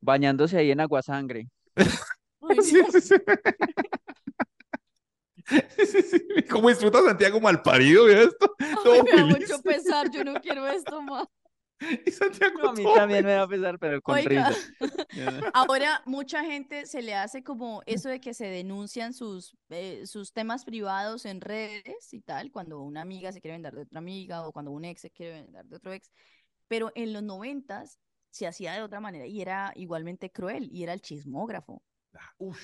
[0.00, 0.80] bañándose ahí en.
[2.42, 2.86] Ay, Sí, no.
[2.90, 3.14] sí, sí.
[5.86, 6.20] Sí, sí.
[6.50, 8.06] ¿Cómo disfruta Santiago malparido?
[8.06, 9.26] Mira esto, Ay, todo me da feliz.
[9.26, 11.26] mucho pesar, yo no quiero esto más.
[12.06, 14.64] Y Santiago No, a mí todo también me da pesar, pero con Oiga, risa.
[15.52, 20.32] Ahora mucha gente se le hace como eso de que se denuncian sus, eh, sus
[20.32, 24.46] temas privados en redes y tal, cuando una amiga se quiere vender de otra amiga
[24.46, 26.10] o cuando un ex se quiere vender de otro ex,
[26.66, 27.98] pero en los noventas
[28.30, 31.82] se hacía de otra manera y era igualmente cruel y era el chismógrafo.
[32.14, 32.58] Ah, Uf,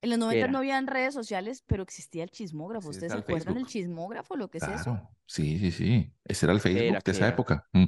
[0.00, 0.52] En los noventas Era.
[0.52, 2.90] no habían redes sociales, pero existía el chismógrafo.
[2.90, 3.66] Sí, ¿Ustedes se el acuerdan del Facebook.
[3.66, 4.36] chismógrafo?
[4.36, 4.92] Lo que es eso.
[4.92, 5.10] claro.
[5.26, 6.12] Sí, sí, sí.
[6.24, 7.28] Ese era el Facebook Era, de esa era.
[7.28, 7.66] época.
[7.72, 7.84] Mm.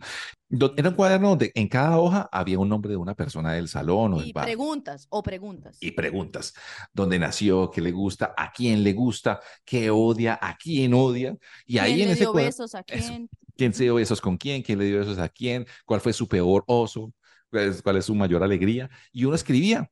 [0.76, 4.14] Era un cuaderno donde en cada hoja había un nombre de una persona del salón
[4.14, 4.44] o del Y bar.
[4.46, 5.78] preguntas, o preguntas.
[5.80, 6.52] Y preguntas.
[6.92, 7.70] ¿Dónde nació?
[7.70, 8.34] ¿Qué le gusta?
[8.36, 9.40] ¿A quién le gusta?
[9.64, 10.38] ¿Qué odia?
[10.40, 11.36] ¿A quién odia?
[11.66, 13.08] Y ahí ¿Quién en le ese dio cuaderno, besos a eso.
[13.08, 13.30] quién?
[13.56, 14.62] ¿quién se dio besos con quién?
[14.62, 15.66] ¿Quién le dio besos a quién?
[15.86, 17.12] ¿Cuál fue su peor oso?
[17.50, 18.90] ¿Cuál es, cuál es su mayor alegría?
[19.12, 19.90] Y uno escribía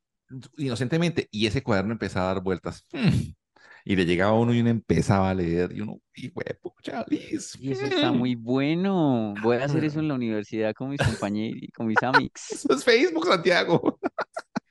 [0.57, 2.85] inocentemente y ese cuaderno empezaba a dar vueltas.
[2.93, 3.09] Hmm.
[3.85, 7.57] Y le llegaba uno y uno empezaba a leer y uno, y pucha, Liz.
[7.59, 9.33] Y eso está muy bueno.
[9.43, 12.51] Voy a hacer eso en la universidad con mis compañeros y con mis amigos.
[12.51, 13.99] Eso es Facebook, Santiago.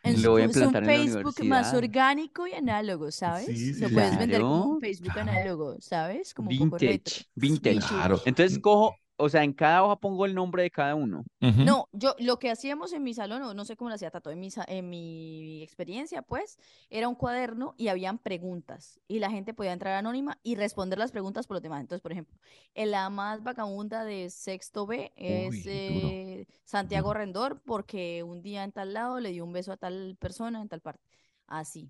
[0.03, 3.09] En Lo voy a su- es un implantar en la Facebook más orgánico y análogo,
[3.09, 3.47] ¿sabes?
[3.47, 4.79] Sí, sí, Lo sí, puedes vender como un Claro.
[4.81, 5.31] Facebook Claro.
[5.31, 6.33] análogo, ¿sabes?
[6.35, 7.15] Como un poco retro.
[7.33, 7.87] Vintage, vintage.
[7.87, 8.21] Claro.
[8.23, 11.25] Entonces cojo, o sea, en cada hoja pongo el nombre de cada uno.
[11.41, 14.29] No, yo lo que hacíamos en mi salón, o no sé cómo lo hacía Tato,
[14.29, 16.57] en mi, en mi experiencia, pues,
[16.89, 21.11] era un cuaderno y habían preguntas y la gente podía entrar anónima y responder las
[21.11, 21.81] preguntas por los demás.
[21.81, 22.37] Entonces, por ejemplo,
[22.75, 27.13] en la más vagabunda de sexto B es Uy, eh, Santiago.
[27.13, 30.67] Rendor porque un día en tal lado le dio un beso a tal persona en
[30.67, 31.03] tal parte.
[31.47, 31.89] Así.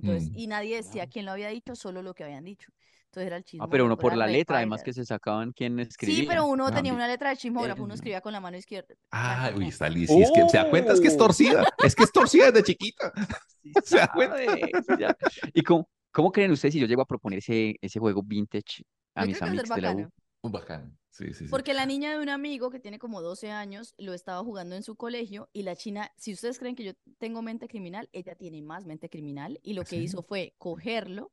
[0.00, 0.38] Entonces, Mm.
[0.38, 2.70] y nadie decía quién lo había dicho, solo lo que habían dicho.
[3.06, 5.76] Entonces era el Ah, pero uno chismógrafo, por la letra, además que se sacaban quién
[5.78, 6.24] Sí, escribía.
[6.28, 8.94] pero uno tenía una letra de chismógrafo, uno Eh, escribía con la mano izquierda.
[9.10, 10.10] Ah, uy, está Liz.
[10.10, 11.18] Y es que se da cuenta, es que es ¡Oh!
[11.18, 11.64] torcida.
[11.84, 13.12] Es que es torcida desde chiquita.
[13.62, 14.36] Sí ¿Se da cuenta?
[14.38, 15.16] sí ya-
[15.52, 18.82] ¿Y cómo, cómo creen ustedes si yo llego a proponer ese, ese juego vintage
[19.14, 20.08] a Yo mis amigos de la U?
[20.42, 20.96] Muy bacano.
[21.18, 21.46] Sí, sí, sí.
[21.50, 24.84] Porque la niña de un amigo que tiene como 12 años lo estaba jugando en
[24.84, 28.62] su colegio y la china, si ustedes creen que yo tengo mente criminal, ella tiene
[28.62, 31.32] más mente criminal y lo que hizo fue cogerlo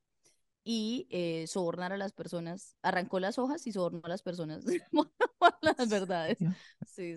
[0.64, 4.64] y eh, sobornar a las personas, arrancó las hojas y sobornó a las personas
[5.62, 6.40] las verdades.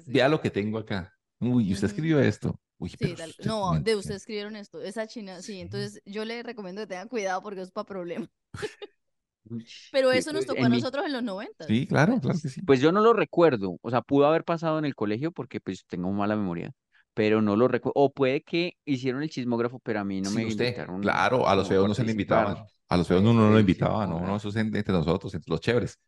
[0.07, 1.15] Vea lo que tengo acá.
[1.41, 2.61] Uy, usted escribió esto.
[2.79, 5.61] Uy, Sí, tal- usted no, de ustedes escribieron esto, esa china, sí, Sí.
[5.61, 8.29] entonces yo le recomiendo que tengan cuidado porque es para problemas.
[9.91, 11.67] Pero eso nos eh, tocó en a mi- nosotros en los 90.
[11.67, 12.63] Sí, claro, claro que sí.
[12.65, 15.87] Pues yo no lo recuerdo, o sea, pudo haber pasado en el colegio porque pues
[15.87, 16.73] tengo mala memoria,
[17.15, 17.95] pero no lo recuerdo.
[17.97, 21.49] O puede que hicieron el chismógrafo, pero a mí no Sí, me usted, invitaron claro,
[21.49, 22.59] a los feos no se le invitaban.
[22.89, 24.27] A los feos no, no lo sí, invitaba, no, no.
[24.27, 25.99] no, eso es en- entre nosotros, entre los chéveres.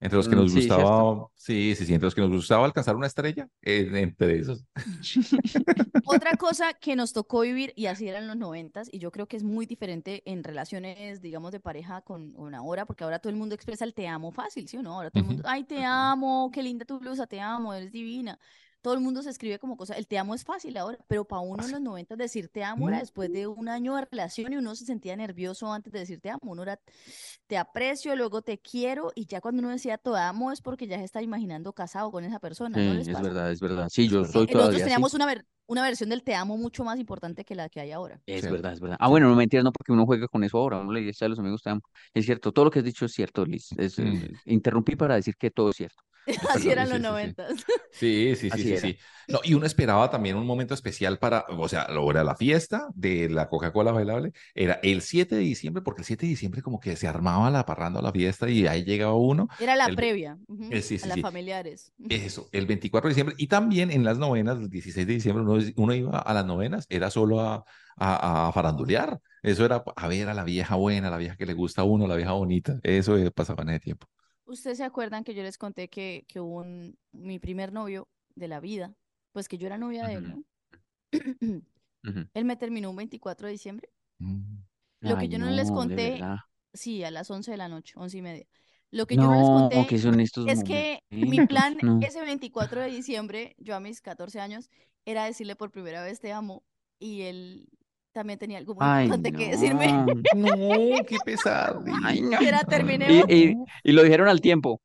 [0.00, 1.04] Entre los que Mm, nos sí, ¿cierto?
[1.04, 4.64] gustaba, sí, sí, sí, entre los que nos gustaba alcanzar una estrella, eh, entre esos.
[6.02, 9.36] Otra cosa que nos tocó vivir, y así eran los noventas, y yo creo que
[9.36, 13.36] es muy diferente en relaciones, digamos, de pareja con, con ahora, porque ahora todo el
[13.38, 14.94] mundo expresa el te amo fácil, ¿sí o no?
[14.94, 18.38] Ahora todo el mundo, ay, te amo, qué linda tu blusa, te amo, eres divina.
[18.82, 21.40] Todo el mundo se escribe como cosa, el te amo es fácil ahora, pero para
[21.42, 24.56] uno en los noventas decir te amo era después de un año de relación y
[24.56, 26.80] uno se sentía nervioso antes de decir te amo, uno era
[27.46, 30.98] te aprecio, luego te quiero, y ya cuando uno decía te amo es porque ya
[30.98, 33.22] se está imaginando casado con esa persona, ¿no es pasa?
[33.22, 33.88] verdad, es verdad.
[33.90, 34.84] Sí, yo soy nosotros todavía así.
[34.84, 37.92] teníamos una, ver- una versión del te amo mucho más importante que la que hay
[37.92, 38.20] ahora.
[38.26, 38.96] Es verdad, es verdad.
[39.00, 40.78] Ah, bueno, no mentiras, no, porque uno juega con eso ahora.
[40.78, 41.80] Uno le dice a los amigos, te amo.
[42.14, 43.70] Es cierto, todo lo que has dicho es cierto, Liz.
[43.76, 46.02] Es, eh, interrumpí para decir que todo es cierto.
[46.48, 47.16] Así eran sí, los sí, sí.
[47.16, 47.64] noventas.
[47.90, 48.98] Sí, sí, sí, sí, sí.
[49.28, 52.88] No, y uno esperaba también un momento especial para, o sea, lo era la fiesta
[52.94, 56.80] de la Coca-Cola bailable, era el 7 de diciembre, porque el 7 de diciembre como
[56.80, 59.48] que se armaba la parranda, la fiesta, y ahí llegaba uno.
[59.58, 61.26] Era la El- previa ujú, eh, sí, a sí, las sí.
[61.26, 61.92] familiares.
[62.08, 63.36] Eso, el 24 de diciembre.
[63.38, 66.86] Y también en las novenas, el 16 de diciembre, uno, uno iba a las novenas,
[66.88, 67.64] era solo a,
[67.96, 69.20] a, a farandulear.
[69.42, 71.84] Eso era a ver a la vieja buena, a la vieja que le gusta a
[71.84, 72.80] uno, la vieja bonita.
[72.82, 74.08] Eso eh, pasaba en ese tiempo.
[74.50, 78.48] ¿Ustedes se acuerdan que yo les conté que, que hubo un, mi primer novio de
[78.48, 78.94] la vida
[79.32, 80.28] pues que yo era novia de él.
[80.28, 80.44] ¿no?
[82.34, 83.90] Él me terminó un 24 de diciembre.
[84.18, 84.56] Mm.
[85.00, 86.20] Lo que Ay, yo no les de conté,
[86.72, 88.46] sí, a las 11 de la noche, 11 y media.
[88.90, 92.00] Lo que yo no les No, conté que son estos es que mi plan no.
[92.02, 94.68] ese 24 de diciembre, yo a mis 14 años,
[95.04, 96.64] era decirle por primera vez te amo
[96.98, 97.68] y él
[98.20, 99.92] también tenía algo muy Ay, importante que decirme.
[99.92, 100.06] no.
[100.34, 101.82] No, qué pesado.
[102.04, 102.40] Ay, no.
[102.40, 103.24] Y era Y, terminemos.
[103.30, 104.80] y, y lo dijeron al tiempo.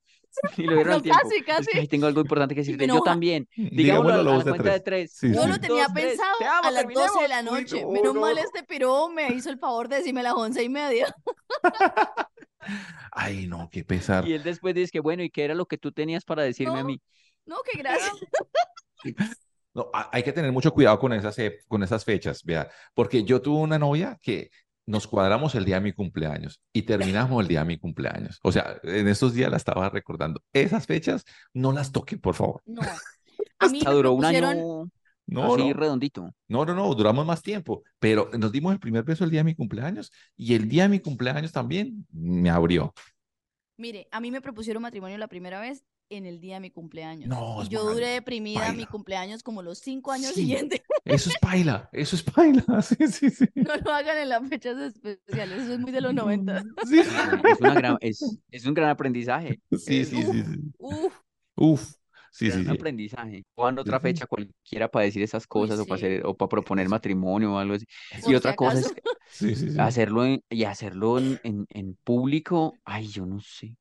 [0.58, 1.20] Y lo dijeron No, al tiempo.
[1.22, 1.78] casi, Es que casi.
[1.80, 2.88] ahí tengo algo importante que Y decirte.
[2.88, 3.48] Yo también.
[3.56, 5.14] Digámoslo Digámoslo a a la cuenta de tres.
[5.14, 5.50] Sí, Yo sí.
[5.50, 7.82] lo tenía dos, pensado Te amo, a las 12 de la Uy, noche.
[7.84, 8.42] no, Menos no, mal no.
[8.42, 11.14] este piro me hizo el favor de decirme a las 11 y media.
[13.12, 14.28] Ay, no, qué pesar.
[14.28, 16.80] Y él después dice que bueno, ¿y qué era lo que tú tenías para decirme
[16.80, 16.88] a No.
[16.88, 17.02] mí?
[17.46, 18.12] No, qué gracias.
[19.76, 23.42] No, ha- hay que tener mucho cuidado con esas, con esas fechas, vea, porque yo
[23.42, 24.50] tuve una novia que
[24.88, 28.40] nos cuadramos el día de mi cumpleaños y terminamos el día de mi cumpleaños.
[28.44, 30.42] O sea, en estos días la estaba recordando.
[30.54, 32.62] Esas fechas no las toquen, por favor.
[32.66, 32.82] No.
[33.60, 34.90] A mí Hasta duró un año
[35.28, 36.34] No, así no, redondito.
[36.48, 39.46] no, no, no, duramos más tiempo, pero nos dimos el primer beso el día de
[39.46, 42.94] mi cumpleaños y el día de mi cumpleaños también me abrió.
[43.78, 47.30] mire, a mí me propusieron matrimonio la primera vez en el día de mi cumpleaños.
[47.30, 50.42] No, y es yo duré deprimida mi cumpleaños como los cinco años Sí.
[50.42, 50.82] siguientes.
[51.04, 52.64] Eso es paila, eso es paila.
[52.82, 53.46] Sí, sí, sí.
[53.54, 56.64] No lo hagan en las fechas especiales, eso es muy de los 90.
[56.84, 57.00] Sí,
[57.44, 59.62] Es, una gran, es, es un gran aprendizaje.
[59.72, 60.74] sí, Es sí, sí, un sí.
[60.78, 61.14] Uf,
[61.56, 61.96] Uf,
[62.32, 62.72] sí, sí, gran sí.
[62.72, 63.46] aprendizaje.
[63.56, 64.02] Juan otra sí.
[64.02, 67.76] fecha cualquiera para decir esas cosas o para hacer o para proponer matrimonio o algo
[67.76, 67.86] así.
[68.10, 68.96] por Y si otra cosa es acaso.
[69.26, 69.80] Sí, sí, sí.
[69.80, 73.76] hacerlo en, y hacerlo en, en, en público, ay, yo no sé.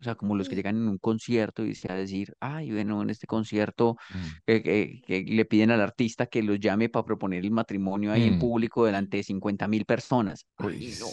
[0.00, 3.02] O sea, como los que llegan en un concierto y se a decir, ay, bueno,
[3.02, 4.26] en este concierto Mm.
[4.46, 8.40] eh, le piden al artista que los llame para proponer el matrimonio ahí en Mm.
[8.40, 10.46] público delante de 50 mil personas.
[10.56, 11.06] Ay, no.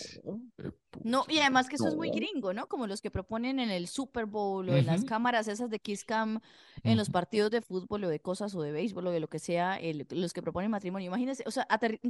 [0.63, 0.71] Eh,
[1.03, 2.65] No, y además que eso es muy gringo, ¿no?
[2.67, 6.03] Como los que proponen en el Super Bowl o en las cámaras esas de Kiss
[6.03, 6.39] Cam,
[6.83, 9.37] en los partidos de fútbol o de cosas o de béisbol o de lo que
[9.37, 11.07] sea, el- los que proponen matrimonio.
[11.07, 11.67] Imagínense, o sea,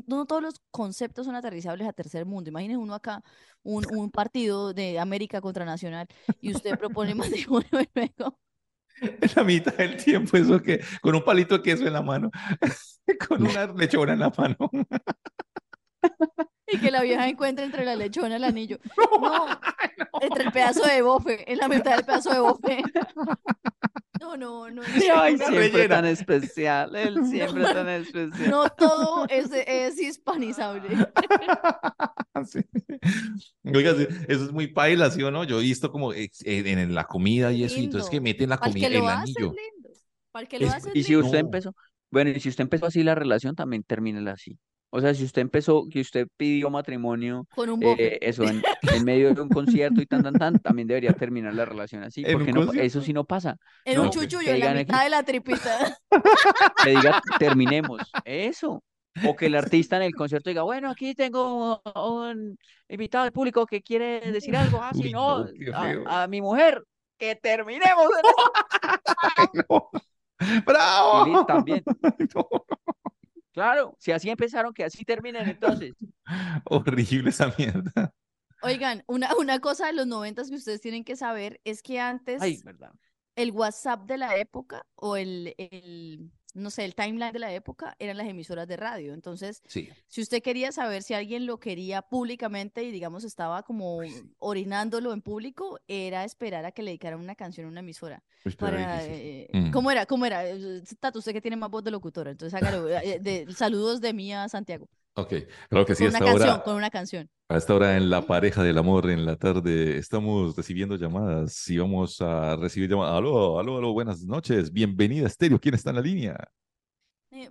[0.08, 2.50] no todos los conceptos son aterrizables a tercer mundo.
[2.50, 3.24] Imagínense uno acá,
[3.64, 6.08] un, un partido de América contra Nacional
[6.40, 8.40] y usted propone matrimonio y luego.
[9.00, 12.32] En la mitad del tiempo, eso que, con un palito de queso en la mano,
[13.28, 14.58] con una lechona en la mano.
[16.74, 18.78] Y que la vieja encuentre entre la lechona el anillo.
[19.22, 19.48] No,
[20.22, 22.84] entre el pedazo de bofe, en la mitad del pedazo de bofe.
[24.20, 24.82] No, no, no.
[25.16, 25.96] Ay, Una siempre rellena.
[25.98, 28.50] tan especial, él siempre tan especial.
[28.50, 30.90] No todo es, es hispanizable.
[32.46, 32.60] Sí.
[33.64, 35.44] Oiga, sí, eso es muy paila, ¿sí o no?
[35.44, 38.30] Yo he visto como ex- en, en la comida y eso, y entonces que Lindo.
[38.30, 39.54] meten la comida, el anillo.
[39.54, 39.90] lindo.
[40.32, 41.26] Para el que lo Es- Y si lindo.
[41.28, 41.46] usted No.
[41.48, 41.76] empezó,
[42.12, 44.58] bueno, y si usted empezó así la relación, también termínela así.
[44.90, 48.64] O sea, si usted empezó, que usted pidió matrimonio, Con un eh, eso, en,
[48.94, 52.24] en medio de un concierto y tan, tan, tan, también debería terminar la relación así,
[52.26, 53.58] ¿En porque no, eso sí no pasa.
[53.84, 55.98] En no, un chuchullo, que en la mitad de la tripita.
[56.84, 58.84] Que diga, terminemos, eso.
[59.26, 62.58] O que el artista en el concierto diga, bueno, aquí tengo un
[62.88, 64.80] invitado al público que quiere decir algo.
[64.82, 65.46] Ah, sí, Uy, no,
[66.06, 66.84] a, mi mujer,
[67.18, 68.08] que terminemos.
[69.70, 69.90] No.
[70.66, 71.42] ¡Bravo!
[71.42, 71.84] Y también.
[73.58, 75.96] Claro, si así empezaron, que así terminen entonces.
[76.66, 78.14] Horrible esa mierda.
[78.62, 82.40] Oigan, una, una cosa de los noventas que ustedes tienen que saber es que antes
[82.40, 82.92] Ay, verdad.
[83.36, 87.96] el WhatsApp de la época o el, el, no sé, el timeline de la época
[88.00, 89.14] eran las emisoras de radio.
[89.14, 89.90] Entonces, Sí.
[90.08, 94.00] si usted quería saber si alguien lo quería públicamente y digamos estaba como
[94.40, 98.24] orinándolo en público, era esperar a que le dedicaran una canción a una emisora.
[98.44, 99.72] Pero Para, eh, Mm.
[99.72, 100.06] ¿Cómo era?
[100.06, 100.48] ¿Cómo era?
[100.48, 102.88] Eh, Tato, usted que tiene más voz de locutora, entonces hágalo.
[102.90, 104.88] eh, de, saludos de mí a Santiago.
[105.20, 105.34] Ok,
[105.70, 107.30] claro que sí, con una hasta canción, ahora, con una canción.
[107.50, 111.78] a esta hora en la pareja del amor en la tarde estamos recibiendo llamadas y
[111.80, 113.18] vamos a recibir llamadas.
[113.18, 114.72] Aló, aló, aló, buenas noches.
[114.72, 115.60] Bienvenida, Estéreo.
[115.60, 116.38] ¿Quién está en la línea?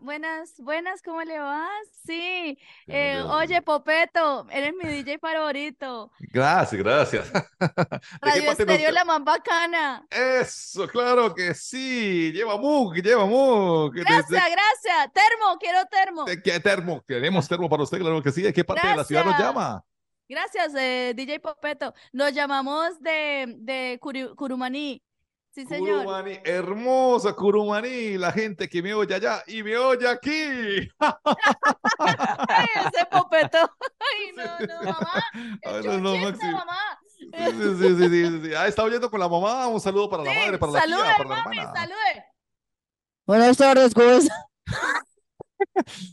[0.00, 1.68] Buenas, buenas, ¿cómo le va?
[2.04, 3.60] Sí, ¿De eh, oye?
[3.62, 6.10] Popeto, eres mi DJ favorito.
[6.18, 7.32] Gracias, gracias.
[7.32, 10.06] ¿De qué Radio Estéreo la más bacana.
[10.10, 12.32] Eso, claro que sí.
[12.32, 13.92] Lleva Mug, lleva Mug.
[13.94, 15.12] Gracias, gracias.
[15.12, 16.24] Termo, quiero termo.
[16.24, 17.02] ¿De qué termo?
[17.06, 18.42] Queremos termo para usted, claro que sí.
[18.42, 19.48] ¿De qué parte de la ciudad nos Gracias.
[19.54, 19.84] llama?
[20.28, 21.94] Gracias, eh, DJ Popeto.
[22.12, 25.02] Nos llamamos de, de Curi- Curumaní.
[25.56, 26.00] Sí, señor.
[26.04, 30.86] Curumaní, hermosa Curumaní, la gente que me oye allá y me oye aquí.
[31.98, 33.70] Ay, ese Popeto.
[33.98, 35.24] Ay, no, no, mamá.
[35.64, 36.98] Ay, Es no, no, mamá.
[37.08, 38.54] Sí, sí, sí, sí, sí.
[38.54, 39.66] Ah, está oyendo con la mamá.
[39.68, 41.80] Un saludo para la madre, para la tía, para la mami, hermana.
[41.80, 42.24] salude.
[43.26, 44.38] Buenas tardes, ¿cómo estás?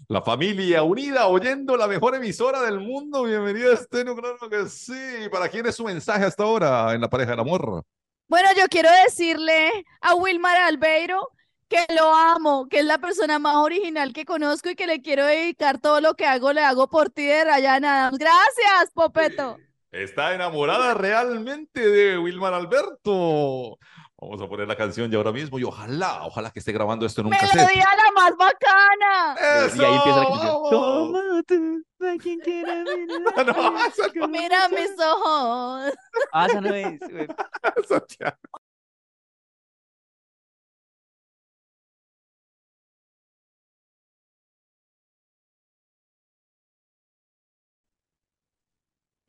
[0.07, 3.23] La familia unida oyendo la mejor emisora del mundo.
[3.23, 5.27] Bienvenida a Estéreo, claro que sí.
[5.29, 7.83] ¿Para quién es su mensaje hasta ahora en la pareja del amor?
[8.27, 11.29] Bueno, yo quiero decirle a Wilmar Albeiro
[11.69, 15.25] que lo amo, que es la persona más original que conozco y que le quiero
[15.25, 17.81] dedicar todo lo que hago, le hago por ti de Ryan.
[18.17, 19.57] Gracias, Popeto.
[19.91, 23.77] Está enamorada realmente de Wilmar Alberto.
[24.23, 27.21] Vamos a poner la canción ya ahora mismo y ojalá, ojalá que esté grabando esto
[27.21, 27.55] en un cassette.
[27.55, 29.35] Melodía la más bacana.
[29.75, 30.47] Y ahí empieza la canción.
[30.47, 30.69] ¡Eso!
[30.69, 33.45] Toma tú, a quien quiera mirar.
[33.45, 34.27] No, no.
[34.27, 35.93] Mira mis ojos.
[36.31, 37.27] Ah, esa no es, güey.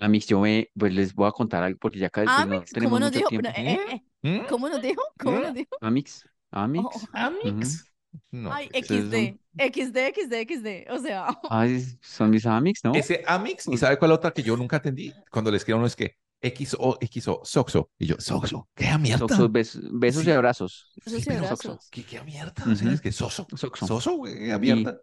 [0.04, 0.22] Santiago.
[0.22, 2.90] Amix, yo me, pues les voy a contar algo porque ya cada vez no tenemos
[2.90, 3.28] ¿cómo nos mucho dijo?
[3.28, 3.48] tiempo.
[3.48, 4.46] Eh, eh, eh, ¿Mm?
[4.48, 5.02] ¿Cómo nos dijo?
[5.18, 5.42] ¿Cómo ¿Mm?
[5.42, 5.76] nos dijo?
[5.80, 6.84] Amix, Amix.
[6.84, 7.90] Oh, Amix.
[8.30, 8.52] No.
[8.52, 10.90] Ay, XD, XD, XD, XD.
[10.92, 12.94] O sea, Ay, son mis Amix, ¿no?
[12.94, 15.12] Ese Amix, ¿y sabe cuál otra que yo nunca entendí?
[15.30, 17.90] Cuando le escribo uno es que XO, XO, Soxo.
[17.98, 19.18] Y yo, Soxo, ¿qué mierda?
[19.18, 20.30] Soxos, bes- besos y Sí.
[20.30, 20.92] abrazos.
[21.04, 21.88] Besos y pero abrazos.
[21.90, 22.52] ¿Qué, qué mierda?
[22.70, 23.46] O sea, es que Soso.
[23.56, 23.86] Soxo.
[23.86, 25.00] Soso, güey, qué mierda.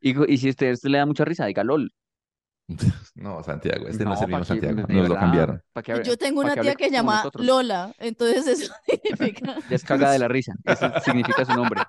[0.00, 1.90] Y, y si a usted, usted le da mucha risa, diga LOL.
[3.14, 4.82] No, Santiago, este no, es No, el mismo Santiago.
[4.88, 5.62] Nos lo cambiaron.
[5.84, 7.46] que yo tengo una tía que se llama nosotros.
[7.46, 9.56] Lola, entonces eso significa.
[9.70, 10.54] Ya es cagada de la risa.
[10.64, 11.80] Eso significa su nombre.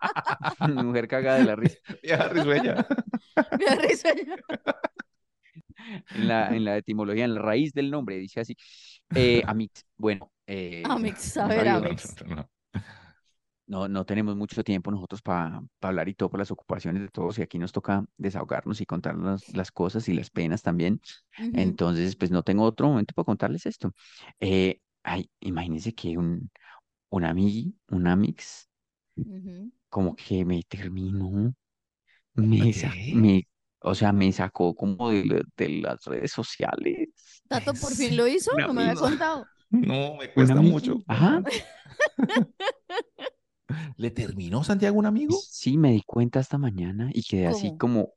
[0.59, 1.77] Mujer cagada de la risa.
[2.01, 2.87] Vieja risueña.
[3.59, 4.35] Me da risa ya.
[6.15, 8.55] En la, en la etimología, en la raíz del nombre, dice así.
[9.15, 10.31] Eh, Amix, bueno.
[10.45, 12.15] eh, Amix, a ver, Mario, Amix.
[12.25, 12.49] No,
[13.67, 17.37] no, no tenemos mucho tiempo nosotros para hablar y todo por las ocupaciones de todos
[17.37, 21.01] y aquí nos toca desahogarnos y contarnos las cosas y las penas también.
[21.37, 23.93] Entonces, pues no tengo otro momento para contarles esto.
[24.39, 26.49] Eh, ay, imagínense que un,
[27.09, 28.69] un amigui, un amix,
[29.89, 31.53] como que me terminó,
[32.35, 33.13] me, sa- ¿Qué?
[33.15, 33.47] me,
[33.81, 37.09] o sea, me sacó como de, la- de las redes sociales.
[37.47, 39.47] Tato por fin lo hizo, Una no me había contado.
[39.69, 41.03] No, me cuesta mucho.
[41.07, 41.43] Ajá.
[43.97, 45.47] ¿Le terminó Santiago un amigo?
[45.49, 48.13] Sí, me di cuenta esta mañana y quedé así como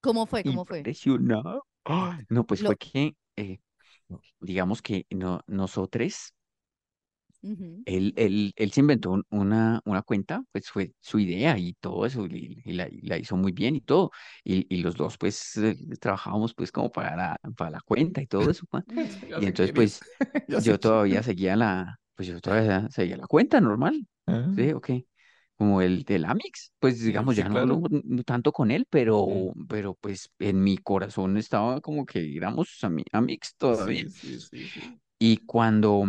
[0.00, 0.44] ¿Cómo fue?
[0.44, 0.88] ¿Cómo fue?
[0.88, 1.66] impresionado.
[1.84, 3.58] Ay, No, pues Lo- fue que, eh,
[4.40, 6.34] digamos que no, nosotros,
[7.84, 12.04] él, él, él se inventó un- una, una cuenta, pues fue su idea y todo
[12.06, 14.10] eso, y, y la, y la hizo muy bien y todo.
[14.44, 18.26] Y, y los dos, pues, eh, trabajábamos pues como para la, para la cuenta y
[18.26, 18.66] todo eso.
[19.28, 20.04] Ya Y entonces, pues,
[20.54, 24.06] yo todavía seguía la, pues yo todavía seguía la cuenta normal.
[24.26, 24.90] Ah, Sí, ok.
[25.56, 27.82] Como el del Amix, pues digamos, sí, ya no hablo
[28.26, 29.26] tanto con él, pero,
[29.68, 34.04] pero pues en mi corazón estaba como que éramos ami- Amix todavía.
[35.18, 36.04] Y cuando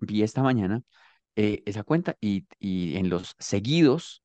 [0.00, 0.82] vi esta mañana
[1.36, 4.22] eh, esa cuenta y, y en los seguidos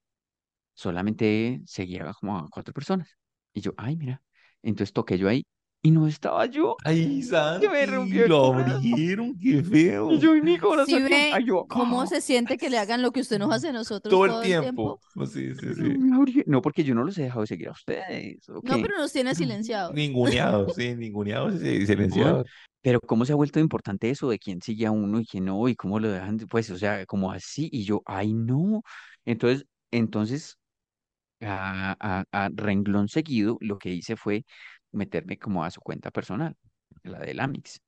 [0.73, 3.17] solamente seguía como a cuatro personas.
[3.53, 4.23] Y yo, ay, mira.
[4.63, 5.45] Entonces toqué yo ahí
[5.85, 6.77] y no estaba yo.
[6.85, 10.11] Ay, Santi, me rompió lo abrieron, qué feo.
[10.13, 10.87] Y yo en mi corazón.
[10.87, 12.07] ¿Sí ve ay, yo, cómo ah.
[12.07, 14.47] se siente que le hagan lo que usted nos hace a nosotros Todo todo el
[14.47, 15.01] tiempo.
[15.13, 15.81] Pues sí, sí, sí.
[15.81, 18.47] Me abrió- No, porque yo no los he dejado de seguir a ustedes.
[18.47, 19.93] ¿o No, pero nos tiene silenciados.
[19.93, 22.47] Ninguneados, sí, ninguneados y silenciados.
[22.81, 25.67] Pero cómo se ha vuelto importante eso de quién sigue a uno y quién no,
[25.67, 28.83] y cómo lo dejan, pues, o sea, como así, y yo, ay, no.
[29.25, 30.57] Entonces, entonces,
[31.41, 34.45] a, a- a renglón seguido, lo que hice fue
[34.93, 36.55] meterme como a su cuenta personal,
[37.03, 37.81] la del Amix,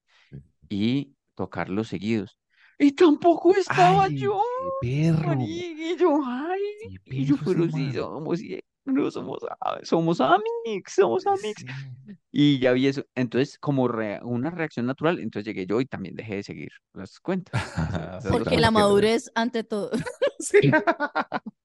[0.70, 2.38] y tocar los seguidos.
[2.78, 4.42] Y tampoco estaba Ay, yo,
[4.82, 5.38] qué perro.
[5.40, 6.60] y yo, ay,
[7.06, 11.62] Qué y yo, pero sí, somos, sí, no somos, a- somos Amix, somos Amix.
[11.62, 11.66] Sí.
[12.32, 13.04] Y ya vi eso.
[13.16, 17.20] Entonces, como rea- una reacción natural, entonces llegué yo y también dejé de seguir las
[17.20, 17.54] cuentas.
[18.32, 19.92] Porque la madurez ante todo.
[20.40, 20.60] Sí.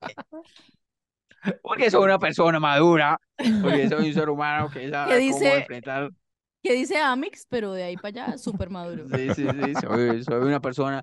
[1.63, 3.19] Porque soy una persona madura,
[3.61, 6.11] porque soy un ser humano que sabe cómo dice- enfrentar.
[6.63, 9.09] Que dice Amix, pero de ahí para allá, súper maduro.
[9.09, 11.03] Sí, sí, sí, soy, soy una persona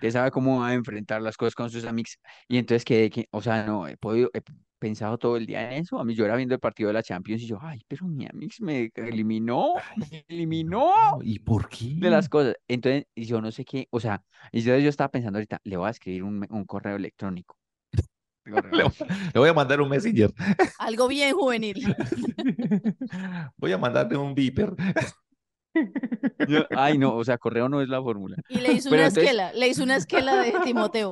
[0.00, 2.18] que sabe cómo enfrentar las cosas con sus amigos.
[2.48, 4.42] Y entonces quedé que, o sea, no, he podido, he
[4.78, 5.98] pensado todo el día en eso.
[5.98, 8.26] A mí yo era viendo el partido de la Champions y yo, ay, pero mi
[8.26, 11.94] amix me eliminó, me eliminó ¿Y por qué?
[11.96, 12.54] de las cosas.
[12.68, 14.22] Entonces, y yo no sé qué, o sea,
[14.52, 17.56] y yo, yo estaba pensando ahorita, le voy a escribir un, un correo electrónico.
[18.72, 18.82] Le,
[19.32, 20.30] le voy a mandar un messenger.
[20.78, 21.94] Algo bien juvenil.
[23.56, 24.74] Voy a mandarle un beeper.
[26.48, 28.36] Yo- ay, no, o sea, correo no es la fórmula.
[28.48, 31.10] Y le hizo Pero una entonces- esquela, le hizo una esquela de Timoteo.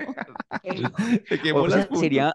[1.55, 2.33] O sea, sería,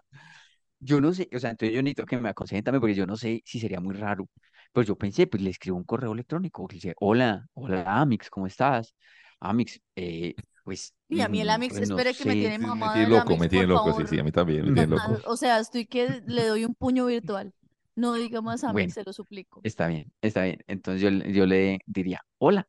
[0.80, 3.16] yo no sé, o sea, entonces yo necesito que me aconsejen también, porque yo no
[3.16, 4.28] sé si sería muy raro.
[4.72, 8.46] Pues yo pensé, pues le escribo un correo electrónico, le dice, hola, hola, Amix, ¿cómo
[8.46, 8.94] estás?
[9.40, 10.34] Amix, eh,
[10.68, 12.90] pues, Y a mí el mm, Amix, pues, no espere que me tiene Sí, me
[12.90, 14.06] mamada tiene loco, Amix, me tiene loco, sí, favor.
[14.06, 15.24] sí, a mí también, me tiene loco.
[15.24, 17.52] O sea, estoy que le doy un puño virtual.
[17.96, 18.94] No diga más Amix, Bueno.
[18.94, 19.64] se lo suplico.
[19.64, 20.64] Está bien, está bien.
[20.68, 22.68] Entonces yo, le- yo le diría, hola.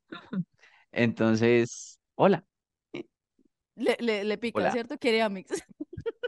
[0.91, 2.45] Entonces, hola.
[3.75, 4.69] Le, le, le pica, Hola.
[4.69, 4.97] ¿cierto?
[4.97, 5.63] Quiere Amix.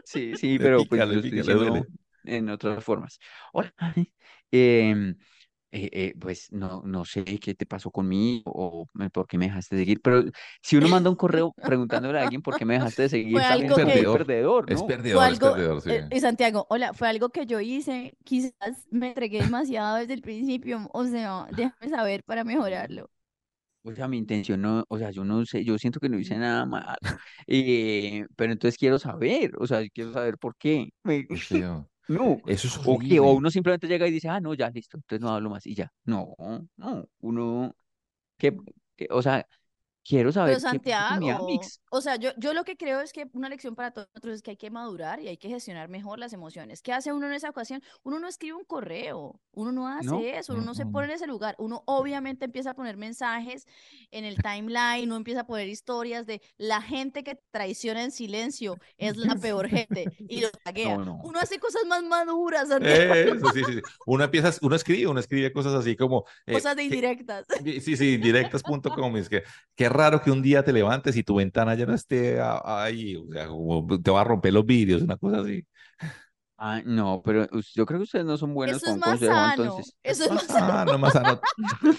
[0.04, 1.88] Sí, sí, pero pues pica, pica, le diciendo
[2.24, 3.18] en otras formas.
[3.52, 3.72] Hola.
[4.50, 5.16] em,
[5.72, 9.46] eh, eh, pues no, no sé qué te pasó conmigo o eh, por qué me
[9.46, 10.24] dejaste de seguir, pero
[10.62, 13.44] si uno manda un correo preguntándole a alguien por qué me dejaste de seguir, Fue
[13.46, 14.18] también algo es que- Perdedor.
[14.26, 15.90] perdedor, Es perdedor, es algo, perdedor, sí.
[15.90, 20.22] eh, y Santiago, hola, fue algo que yo hice, quizás me entregué demasiado desde el
[20.22, 23.10] principio, o sea, déjame saber para mejorarlo.
[23.84, 26.36] O sea, mi intención no, o sea, yo no sé, yo siento que no hice
[26.38, 26.96] nada mal,
[27.48, 30.90] eh, pero entonces quiero saber, o sea, quiero saber por qué.
[31.04, 31.88] Me- Qué feo.
[32.08, 34.96] No, Eso es o que o uno simplemente llega y dice, ah, no, ya, listo,
[34.96, 35.92] entonces no hablo más y ya.
[36.04, 36.34] No,
[36.76, 37.76] no, uno,
[38.38, 38.56] que,
[38.96, 39.46] que- o sea,
[40.04, 41.80] quiero Pero saber qué mi Santiago, Amix.
[41.90, 44.42] o sea, yo, yo lo que creo es que una lección para todos nosotros es
[44.42, 46.82] que hay que madurar y hay que gestionar mejor las emociones.
[46.82, 47.82] ¿Qué hace uno en esa ocasión?
[48.02, 50.20] Uno no escribe un correo, uno no hace ¿No?
[50.20, 50.92] eso, uno no se Mm, mm.
[50.92, 51.54] pone en ese lugar.
[51.58, 53.66] Uno obviamente empieza a poner mensajes
[54.10, 58.78] en el timeline, uno empieza a poner historias de la gente que traiciona en silencio
[58.98, 60.96] es la peor gente y lo taguea.
[60.98, 61.20] No, no.
[61.24, 63.80] Uno hace cosas más maduras, Santiago, Eso, sí, sí, sí.
[64.06, 66.24] Uno empieza, uno escribe, uno escribe cosas así como...
[66.46, 67.46] eh, cosas de que- indirectas.
[67.80, 69.16] Sí, sí, directas.com.
[69.16, 69.42] Es que
[69.76, 73.16] qué raro que un día te levantes y tu ventana ya no esté ahí.
[73.16, 75.66] O sea, como te va a romper los vidrios, una cosa así.
[76.64, 79.32] Ah, no, pero yo creo que ustedes no son buenos Eso es con más consejo,
[79.34, 79.96] sano, entonces.
[80.04, 80.66] eso es Más sano.
[80.68, 81.40] sano, más sano.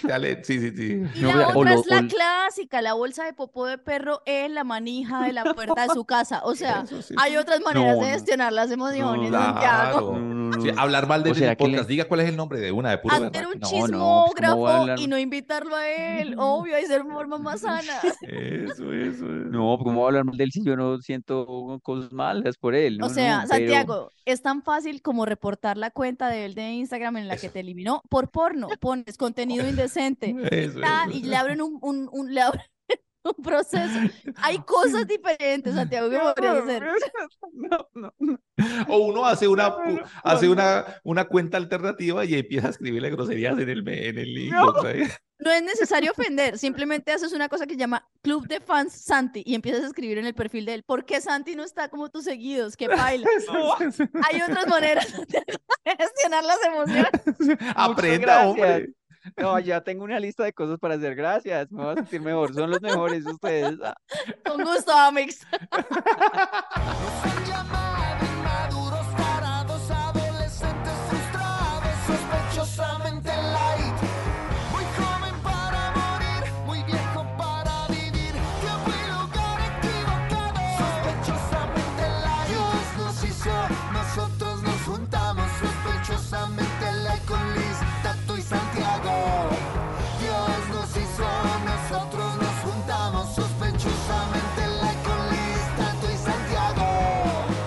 [0.04, 1.02] Dale, sí, sí, sí.
[1.16, 3.76] Y No, la o otra lo- es la o clásica, la bolsa de popó de
[3.76, 6.40] perro en la manija de la puerta de su casa.
[6.44, 7.14] O sea, sí.
[7.18, 8.12] hay otras maneras No, de no.
[8.14, 9.60] gestionar las emociones, No, Santiago.
[9.60, 10.12] Claro.
[10.18, 10.80] No, no, Sí, no.
[10.80, 11.88] hablar mal de O el que le- podcast.
[11.88, 13.86] Diga cuál es el nombre de una, de puro Hacer un No, no, pues, ¿cómo
[13.86, 14.98] chismógrafo hablar?
[14.98, 16.34] y no invitarlo a él.
[16.38, 18.00] Obvio, hay ser forma más sana.
[18.02, 19.24] Eso, eso, eso.
[19.26, 22.74] No, ¿cómo voy a hablar mal de él si yo no siento cosas malas por
[22.74, 22.96] él?
[22.96, 26.54] No, O sea, no, pero- Santiago, es tan fácil como reportar la cuenta de él
[26.54, 28.68] de Instagram en la que te eliminó por porno.
[28.80, 30.34] Pones contenido indecente.
[30.50, 32.62] Eso, tal, eso, y le abren un, un, un- le abren
[33.24, 33.98] un proceso.
[34.36, 36.84] Hay cosas diferentes, Santiago, que podrías hacer.
[37.52, 38.38] No, no, no.
[38.88, 40.52] O uno hace una, No, no, hace no.
[40.52, 44.84] una, una cuenta alternativa y empieza a escribirle groserías en el, en el inbox.
[45.36, 49.42] No es necesario ofender, simplemente haces una cosa que se llama Club de Fans Santi
[49.44, 50.82] y empiezas a escribir en el perfil de él.
[50.84, 52.76] ¿Por qué Santi no está como tus seguidos?
[52.76, 53.26] ¿Qué baila?
[54.30, 57.10] Hay otras maneras de gestionar las emociones.
[57.74, 58.94] Aprenda, hombre.
[59.36, 61.14] No, ya tengo una lista de cosas para hacer.
[61.14, 61.70] Gracias.
[61.72, 62.54] Me voy a sentir mejor.
[62.54, 63.76] Son los mejores ustedes.
[64.44, 65.46] Con gusto, Amix.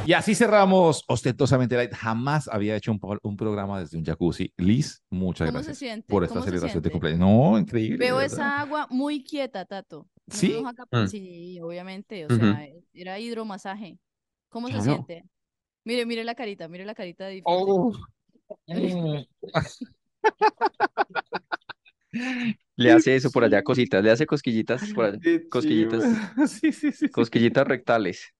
[0.08, 1.93] Y así cerramos ostentosamente light.
[1.93, 4.53] Jamás había hecho un, programa desde un jacuzzi.
[4.55, 6.08] Liz, muchas ¿Cómo se gracias siente?
[6.08, 7.20] por esta ¿Cómo se celebración de cumpleaños.
[7.20, 7.97] No, increíble.
[7.97, 10.08] Veo esa agua muy quieta, Tato.
[10.30, 10.64] ¿Sí?
[10.91, 11.08] Mm.
[11.08, 12.26] Sí, obviamente.
[12.26, 13.99] O sea, era hidromasaje.
[14.47, 15.26] ¿Cómo se siente?
[15.84, 17.66] Mire, mire la carita, mire la carita de disfrute.
[17.68, 17.91] Oh.
[22.78, 24.01] Le hace eso por allá, cositas.
[24.01, 25.20] Le hace cosquillitas por allá.
[25.49, 26.01] Cosquillitas.
[26.49, 26.93] sí, sí.
[26.93, 27.10] sí.
[27.10, 28.34] Cosquillitas rectales.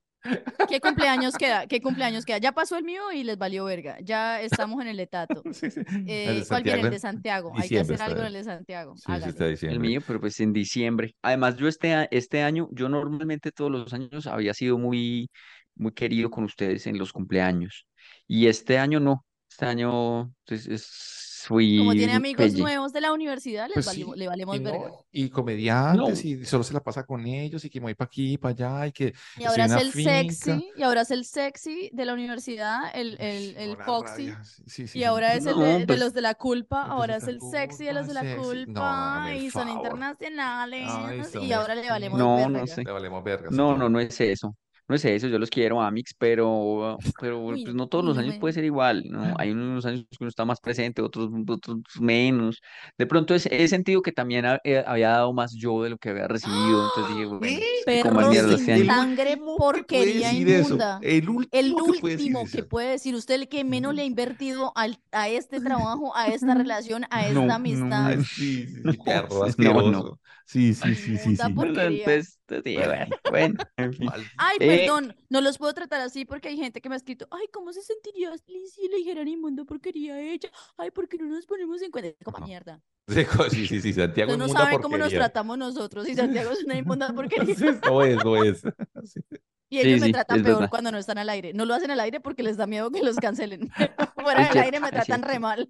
[0.70, 1.68] ¿Qué cumpleaños queda?
[1.68, 2.38] ¿Qué cumpleaños queda?
[2.39, 3.97] Ya pasó el mío y les valió verga.
[4.01, 5.41] Ya estamos en el de Tato.
[5.53, 5.82] Sí, sí.
[6.07, 6.82] Eh, ¿cuál viene?
[6.82, 7.51] El de Santiago.
[7.55, 8.95] Hay que hacer algo en el de Santiago.
[8.97, 11.15] Sí, está El mío, pero pues en diciembre.
[11.22, 15.30] Además, yo este, este año, yo normalmente todos los años había sido muy,
[15.76, 17.88] muy querido con ustedes en los cumpleaños.
[18.28, 19.26] Y este año no.
[19.49, 22.60] Este año pues, es- fui Como tiene amigos pelle.
[22.62, 24.91] nuevos de la universidad, les Pues valimos- sí, le valemos y, no, verga.
[25.12, 26.30] y comediantes No.
[26.30, 28.88] y solo se la pasa con ellos y que me voy para aquí, para allá
[28.88, 30.12] y que Y ahora es el finca.
[30.12, 34.34] sexy, y ahora es el sexy de la universidad, el, el, el Foxy.
[34.43, 36.82] Sí, sí, sí, Y ahora es el No, de, de pues- los de la culpa,
[36.84, 39.68] El de ahora es de el sexy de los de la culpa, el y son
[39.68, 39.78] favor.
[39.86, 42.50] internacionales, Ay, son y ahora le valemos No, verga.
[42.50, 42.84] no sé.
[42.84, 43.50] Le valemos verga.
[43.52, 44.56] No, no, no es eso.
[44.88, 48.18] No es eso, yo los quiero, Amix, pero, pero Uy, pues no todos uy, los
[48.18, 49.34] no años puede ser igual, ¿no?
[49.38, 52.62] Hay unos años que uno está más presente, otros, otros menos.
[52.98, 55.98] De pronto es- he sentido que también ha- eh, había dado más yo de lo
[55.98, 58.86] que había recibido, entonces dije, bueno, es que como mierda sin este año.
[58.86, 61.02] sangre, último porquería inmunda.
[61.02, 64.02] El último El que puede decir último que puede decir usted, el que menos le
[64.04, 68.06] ha invertido al- a este trabajo, a esta relación, a No, esta no, amistad.
[68.06, 69.82] Ay, sí, sí, sí, perro no, asqueroso.
[69.82, 70.20] no.
[70.46, 71.50] Sí, sí, sí, sí, sí.
[71.60, 74.14] Entonces, entonces dije, bueno, bueno, en fin.
[74.38, 77.28] Ay, Eh, perdón, no los puedo tratar así porque hay gente que me ha escrito,
[77.32, 80.49] ay, ¿cómo se sentiría Liz si le dijeran inmundo porquería a ella?
[80.78, 82.11] Ay, ¿por qué no nos ponemos en cuenta?
[82.23, 82.45] Como No.
[82.47, 82.82] mierda.
[83.09, 86.51] Sí, co- sí, sí, sí, Santiago Ustedes no saben cómo nos tratamos nosotros y Santiago
[86.51, 87.55] es una inmunda porquería.
[87.55, 88.61] Sí, No es, no es.
[89.05, 89.21] Sí.
[89.69, 90.69] Y ellos Sí, me tratan peor verdad.
[90.69, 91.53] cuando no están al aire.
[91.53, 93.69] No lo hacen al aire porque les da miedo que los cancelen.
[94.15, 95.69] Fuera del aire me tratan re mal.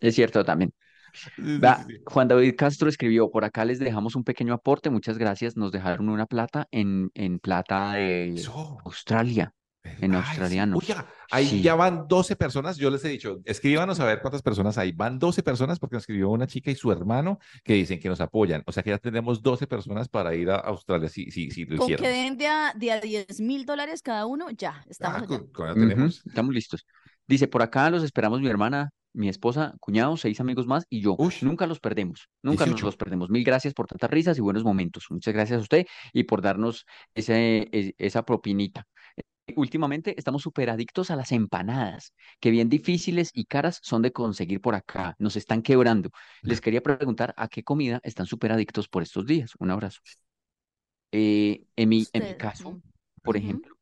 [0.00, 0.72] Es cierto también.
[1.12, 2.02] Sí, sí, Va, sí, sí.
[2.06, 6.08] Juan David Castro escribió, por acá les dejamos un pequeño aporte, muchas gracias, nos dejaron
[6.08, 8.78] una plata en, en plata de Eso.
[8.84, 9.52] Australia,
[9.82, 10.76] en Ay, australiano.
[10.76, 11.62] Oiga, ahí Sí.
[11.62, 12.76] ya van 12 personas.
[12.76, 14.92] Yo les he dicho, escríbanos a ver cuántas personas hay.
[14.92, 18.20] Van 12 personas porque nos escribió una chica y su hermano que dicen que nos
[18.20, 18.62] apoyan.
[18.66, 21.78] O sea que ya tenemos 12 personas para ir a Australia si, si, si lo
[21.78, 25.26] Con que den de a, de a 10 mil dólares cada uno, ya, estamos Ah,
[25.26, 26.86] con, estamos listos.
[27.26, 31.18] Dice, por acá los esperamos mi hermana, mi esposa, cuñado, seis amigos más y yo.
[31.18, 31.38] Ush.
[31.40, 32.84] Nunca los perdemos, nunca nos 18.
[32.84, 33.30] los perdemos.
[33.30, 35.06] Mil gracias por tantas risas y buenos momentos.
[35.10, 38.86] Muchas gracias a usted y por darnos ese, e- esa propinita.
[39.16, 39.22] Eh,
[39.56, 44.60] Últimamente estamos súper adictos a las empanadas, que bien difíciles y caras son de conseguir
[44.60, 45.14] por acá.
[45.18, 46.10] Nos están quebrando.
[46.42, 49.52] Les quería preguntar a qué comida están súper adictos por estos días.
[49.58, 50.00] Un abrazo.
[51.12, 52.80] Eh, en mi, en mi Usted, caso, mm,
[53.22, 53.76] por ejemplo,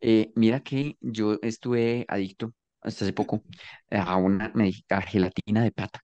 [0.00, 2.52] eh, mira que yo estuve adicto
[2.82, 3.44] hasta hace poco
[3.90, 4.52] a una
[4.90, 6.00] a gelatina de pata.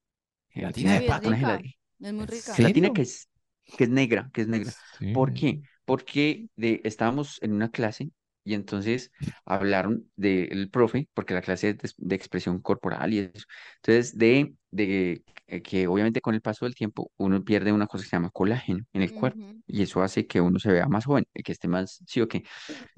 [0.51, 1.31] ¿Gelatina de es pata?
[1.31, 1.65] Una rica,
[2.01, 2.57] es muy rica.
[2.57, 3.29] gelatina que es,
[3.77, 4.75] que es negra, que es negra.
[5.13, 5.33] ¿Por Sí.
[5.33, 5.63] qué?
[5.85, 8.11] Porque de, estábamos en una clase
[8.49, 9.13] y entonces
[9.45, 13.47] hablaron del profe, porque la clase es de, de expresión corporal y eso.
[13.77, 18.05] Entonces, de, de eh, que obviamente con el paso del tiempo uno pierde una cosa
[18.05, 21.05] que se llama colágeno en el cuerpo y eso hace que uno se vea más
[21.05, 22.43] joven, y que esté más, sí o qué.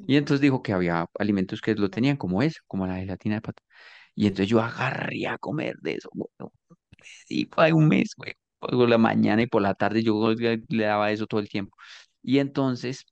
[0.06, 3.40] Y entonces dijo que había alimentos que lo tenían como eso, como la gelatina de
[3.42, 3.62] pata.
[4.14, 6.30] Y entonces yo agarré a comer de eso, güey.
[7.28, 8.34] Y fue un mes, güey.
[8.58, 10.32] Por la mañana y por la tarde yo
[10.68, 11.76] le daba eso todo el tiempo.
[12.22, 13.06] Y entonces,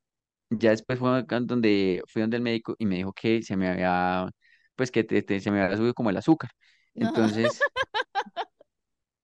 [0.51, 3.69] ya después fue acá donde fui donde el médico y me dijo que se me
[3.69, 4.29] había,
[4.77, 6.51] pues que te- te- se me había subido como el azúcar.
[7.01, 7.33] Ajá.
[7.35, 7.67] Entonces,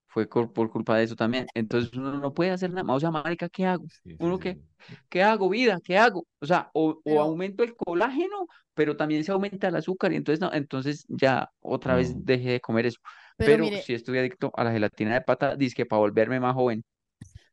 [0.07, 1.47] fue cor- por culpa de eso también.
[1.53, 2.93] Entonces uno no puede hacer nada.
[2.93, 3.85] O sea, marica, ¿qué hago?
[4.03, 4.59] Sí, sí, ¿Uno qué?
[4.87, 4.97] sí.
[5.09, 5.79] ¿Qué hago, vida?
[5.83, 6.27] ¿Qué hago?
[6.39, 10.15] O sea, o, o Pero, aumento el colágeno, pero también se aumenta el azúcar y
[10.17, 12.25] entonces no, entonces ya otra vez No.
[12.25, 12.99] dejé de comer eso.
[13.37, 16.53] pero Pero mire, sí estoy adicto a la gelatina de pata, dizque para volverme más
[16.55, 16.83] joven.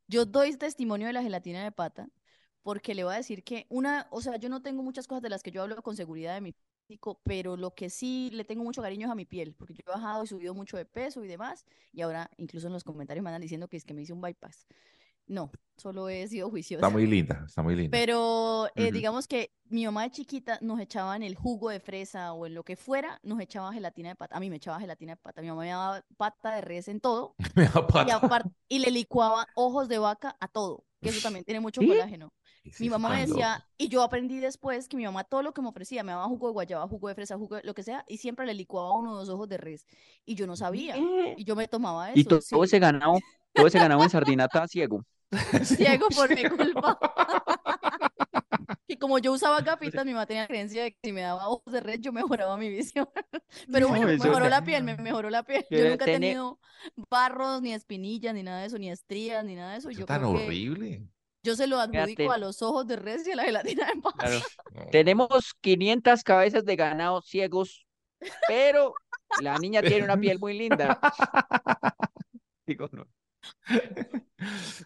[0.07, 2.09] yo doy testimonio de la gelatina de pata
[2.63, 5.29] porque le voy a decir que una, o sea, yo no tengo muchas cosas de
[5.31, 6.55] las que yo hablo con seguridad de mi
[6.87, 9.83] físico, pero lo que sí le tengo mucho cariño es a mi piel, porque yo
[9.87, 13.23] he bajado y subido mucho de peso y demás, y ahora incluso en los comentarios
[13.23, 14.67] me andan diciendo que es que me hice un bypass.
[15.29, 16.89] No, solo he sido Está juiciosa.
[16.91, 17.97] muy linda, está muy linda.
[17.97, 22.33] Pero eh, digamos que mi mamá de chiquita nos echaba en el jugo de fresa
[22.33, 24.37] o en lo que fuera, nos echaba gelatina de pata.
[24.37, 25.41] A mí me echaba gelatina de pata.
[25.41, 28.17] Mi mamá me daba pata de res en todo Me da y pata.
[28.17, 32.33] aparte y le licuaba ojos de vaca a todo, que eso también tiene mucho colágeno.
[32.63, 35.53] ¿Qué es Mi mamá me decía, y yo aprendí después que mi mamá todo lo
[35.53, 37.83] que me ofrecía, me daba jugo de guayaba, jugo de fresa, jugo de lo que
[37.83, 39.87] sea, y siempre le licuaba uno o dos ojos de res.
[40.25, 41.35] Y yo no sabía, ¿Qué?
[41.39, 43.19] y yo me tomaba Y eso, to- todo sí, ese ganado,
[43.53, 45.05] todo ese ganado en sardinata ciego.
[45.65, 46.99] ciego por mi culpa.
[48.87, 51.49] Y como yo usaba gafitas, mi mamá tenía la creencia de que si me daba
[51.49, 53.09] ojos de res, yo mejoraba mi visión.
[53.73, 55.65] Pero No, bueno, mejoró la piel, me mejoró la piel.
[55.71, 56.59] Yo Que nunca he tenido
[57.11, 59.91] barros, ni espinillas, ni nada de eso, ni estrías, ni nada de eso.
[59.91, 61.09] y Yo tan creo que horrible.
[61.43, 62.35] Yo se lo adjudico Fíjate.
[62.35, 64.27] a los ojos de res y a la gelatina de pata.
[64.27, 64.39] Claro.
[64.73, 64.87] No.
[64.91, 67.87] Tenemos 500 cabezas de ganado ciegos,
[68.49, 68.95] pero
[69.41, 70.99] la niña tiene una piel muy linda.
[72.67, 73.07] Digo, no.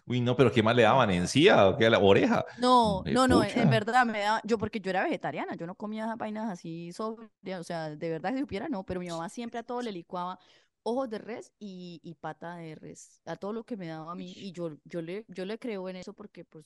[0.05, 1.09] Uy, no, pero ¿qué más le daban?
[1.11, 1.89] ¿Encía o qué?
[1.89, 2.45] ¿La oreja?
[2.57, 5.75] No, Me no, no, en, verdad me daba, yo porque yo era vegetariana, yo no
[5.75, 9.59] comía vainas así sobre, o sea, de verdad si supiera no, pero mi mamá siempre
[9.59, 10.39] a todo le licuaba
[10.87, 14.15] ojos de res y, y pata de res, a todo lo que me daba a
[14.15, 16.65] mí, y yo, yo le, yo le creo en eso porque pues,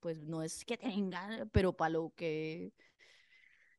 [0.00, 2.72] pues no es que tenga, pero para lo que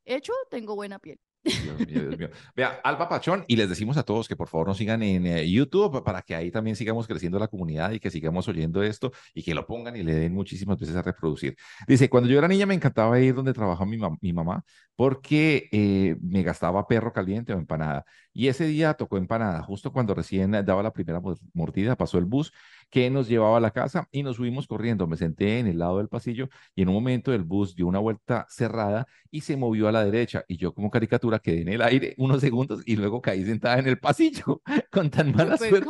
[0.05, 1.19] he hecho, tengo buena piel.
[1.43, 2.29] Dios mío, Dios mío.
[2.55, 5.49] Vea, Alba Pachón, y les decimos a todos que por favor nos sigan en eh,
[5.49, 9.11] YouTube pa- para que ahí también sigamos creciendo la comunidad y que sigamos oyendo esto
[9.33, 11.55] y que lo pongan y le den muchísimas veces a reproducir.
[11.87, 14.63] Dice, cuando yo era niña me encantaba ir donde trabajaba mi, mam- mi mamá
[14.95, 18.05] porque eh, me gastaba perro caliente o empanada.
[18.31, 22.25] Y ese día tocó empanada, justo cuando recién daba la primera mor- mordida, pasó el
[22.25, 22.53] bus
[22.89, 25.07] que nos llevaba a la casa y nos subimos corriendo.
[25.07, 27.99] Me senté en el lado del pasillo y en un momento el bus dio una
[27.99, 31.81] vuelta cerrada y se movió a la derecha y yo como caricatura quedé en el
[31.81, 34.61] aire unos segundos y luego caí sentada en el pasillo
[34.91, 35.89] con tan ¡Qué mala suerte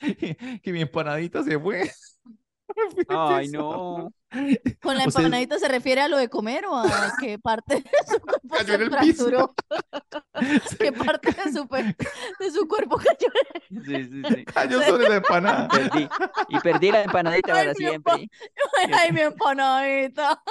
[0.62, 1.90] que mi empanadita se fue.
[3.08, 4.12] Ay, no.
[4.80, 8.18] ¿Con la empanadita se refiere a lo de comer o a qué parte de su
[8.20, 9.54] cuerpo cayó se en el fracturó?
[9.54, 10.78] Piso.
[10.78, 11.68] ¿Qué parte de su,
[12.38, 13.30] de su cuerpo cayó?
[13.84, 14.44] Sí, sí, sí.
[14.46, 15.68] Cayó sobre la empanada.
[15.68, 16.08] Perdí.
[16.48, 18.30] Y perdí la empanadita ay, para siempre.
[18.92, 20.42] Ay, mi empanadita.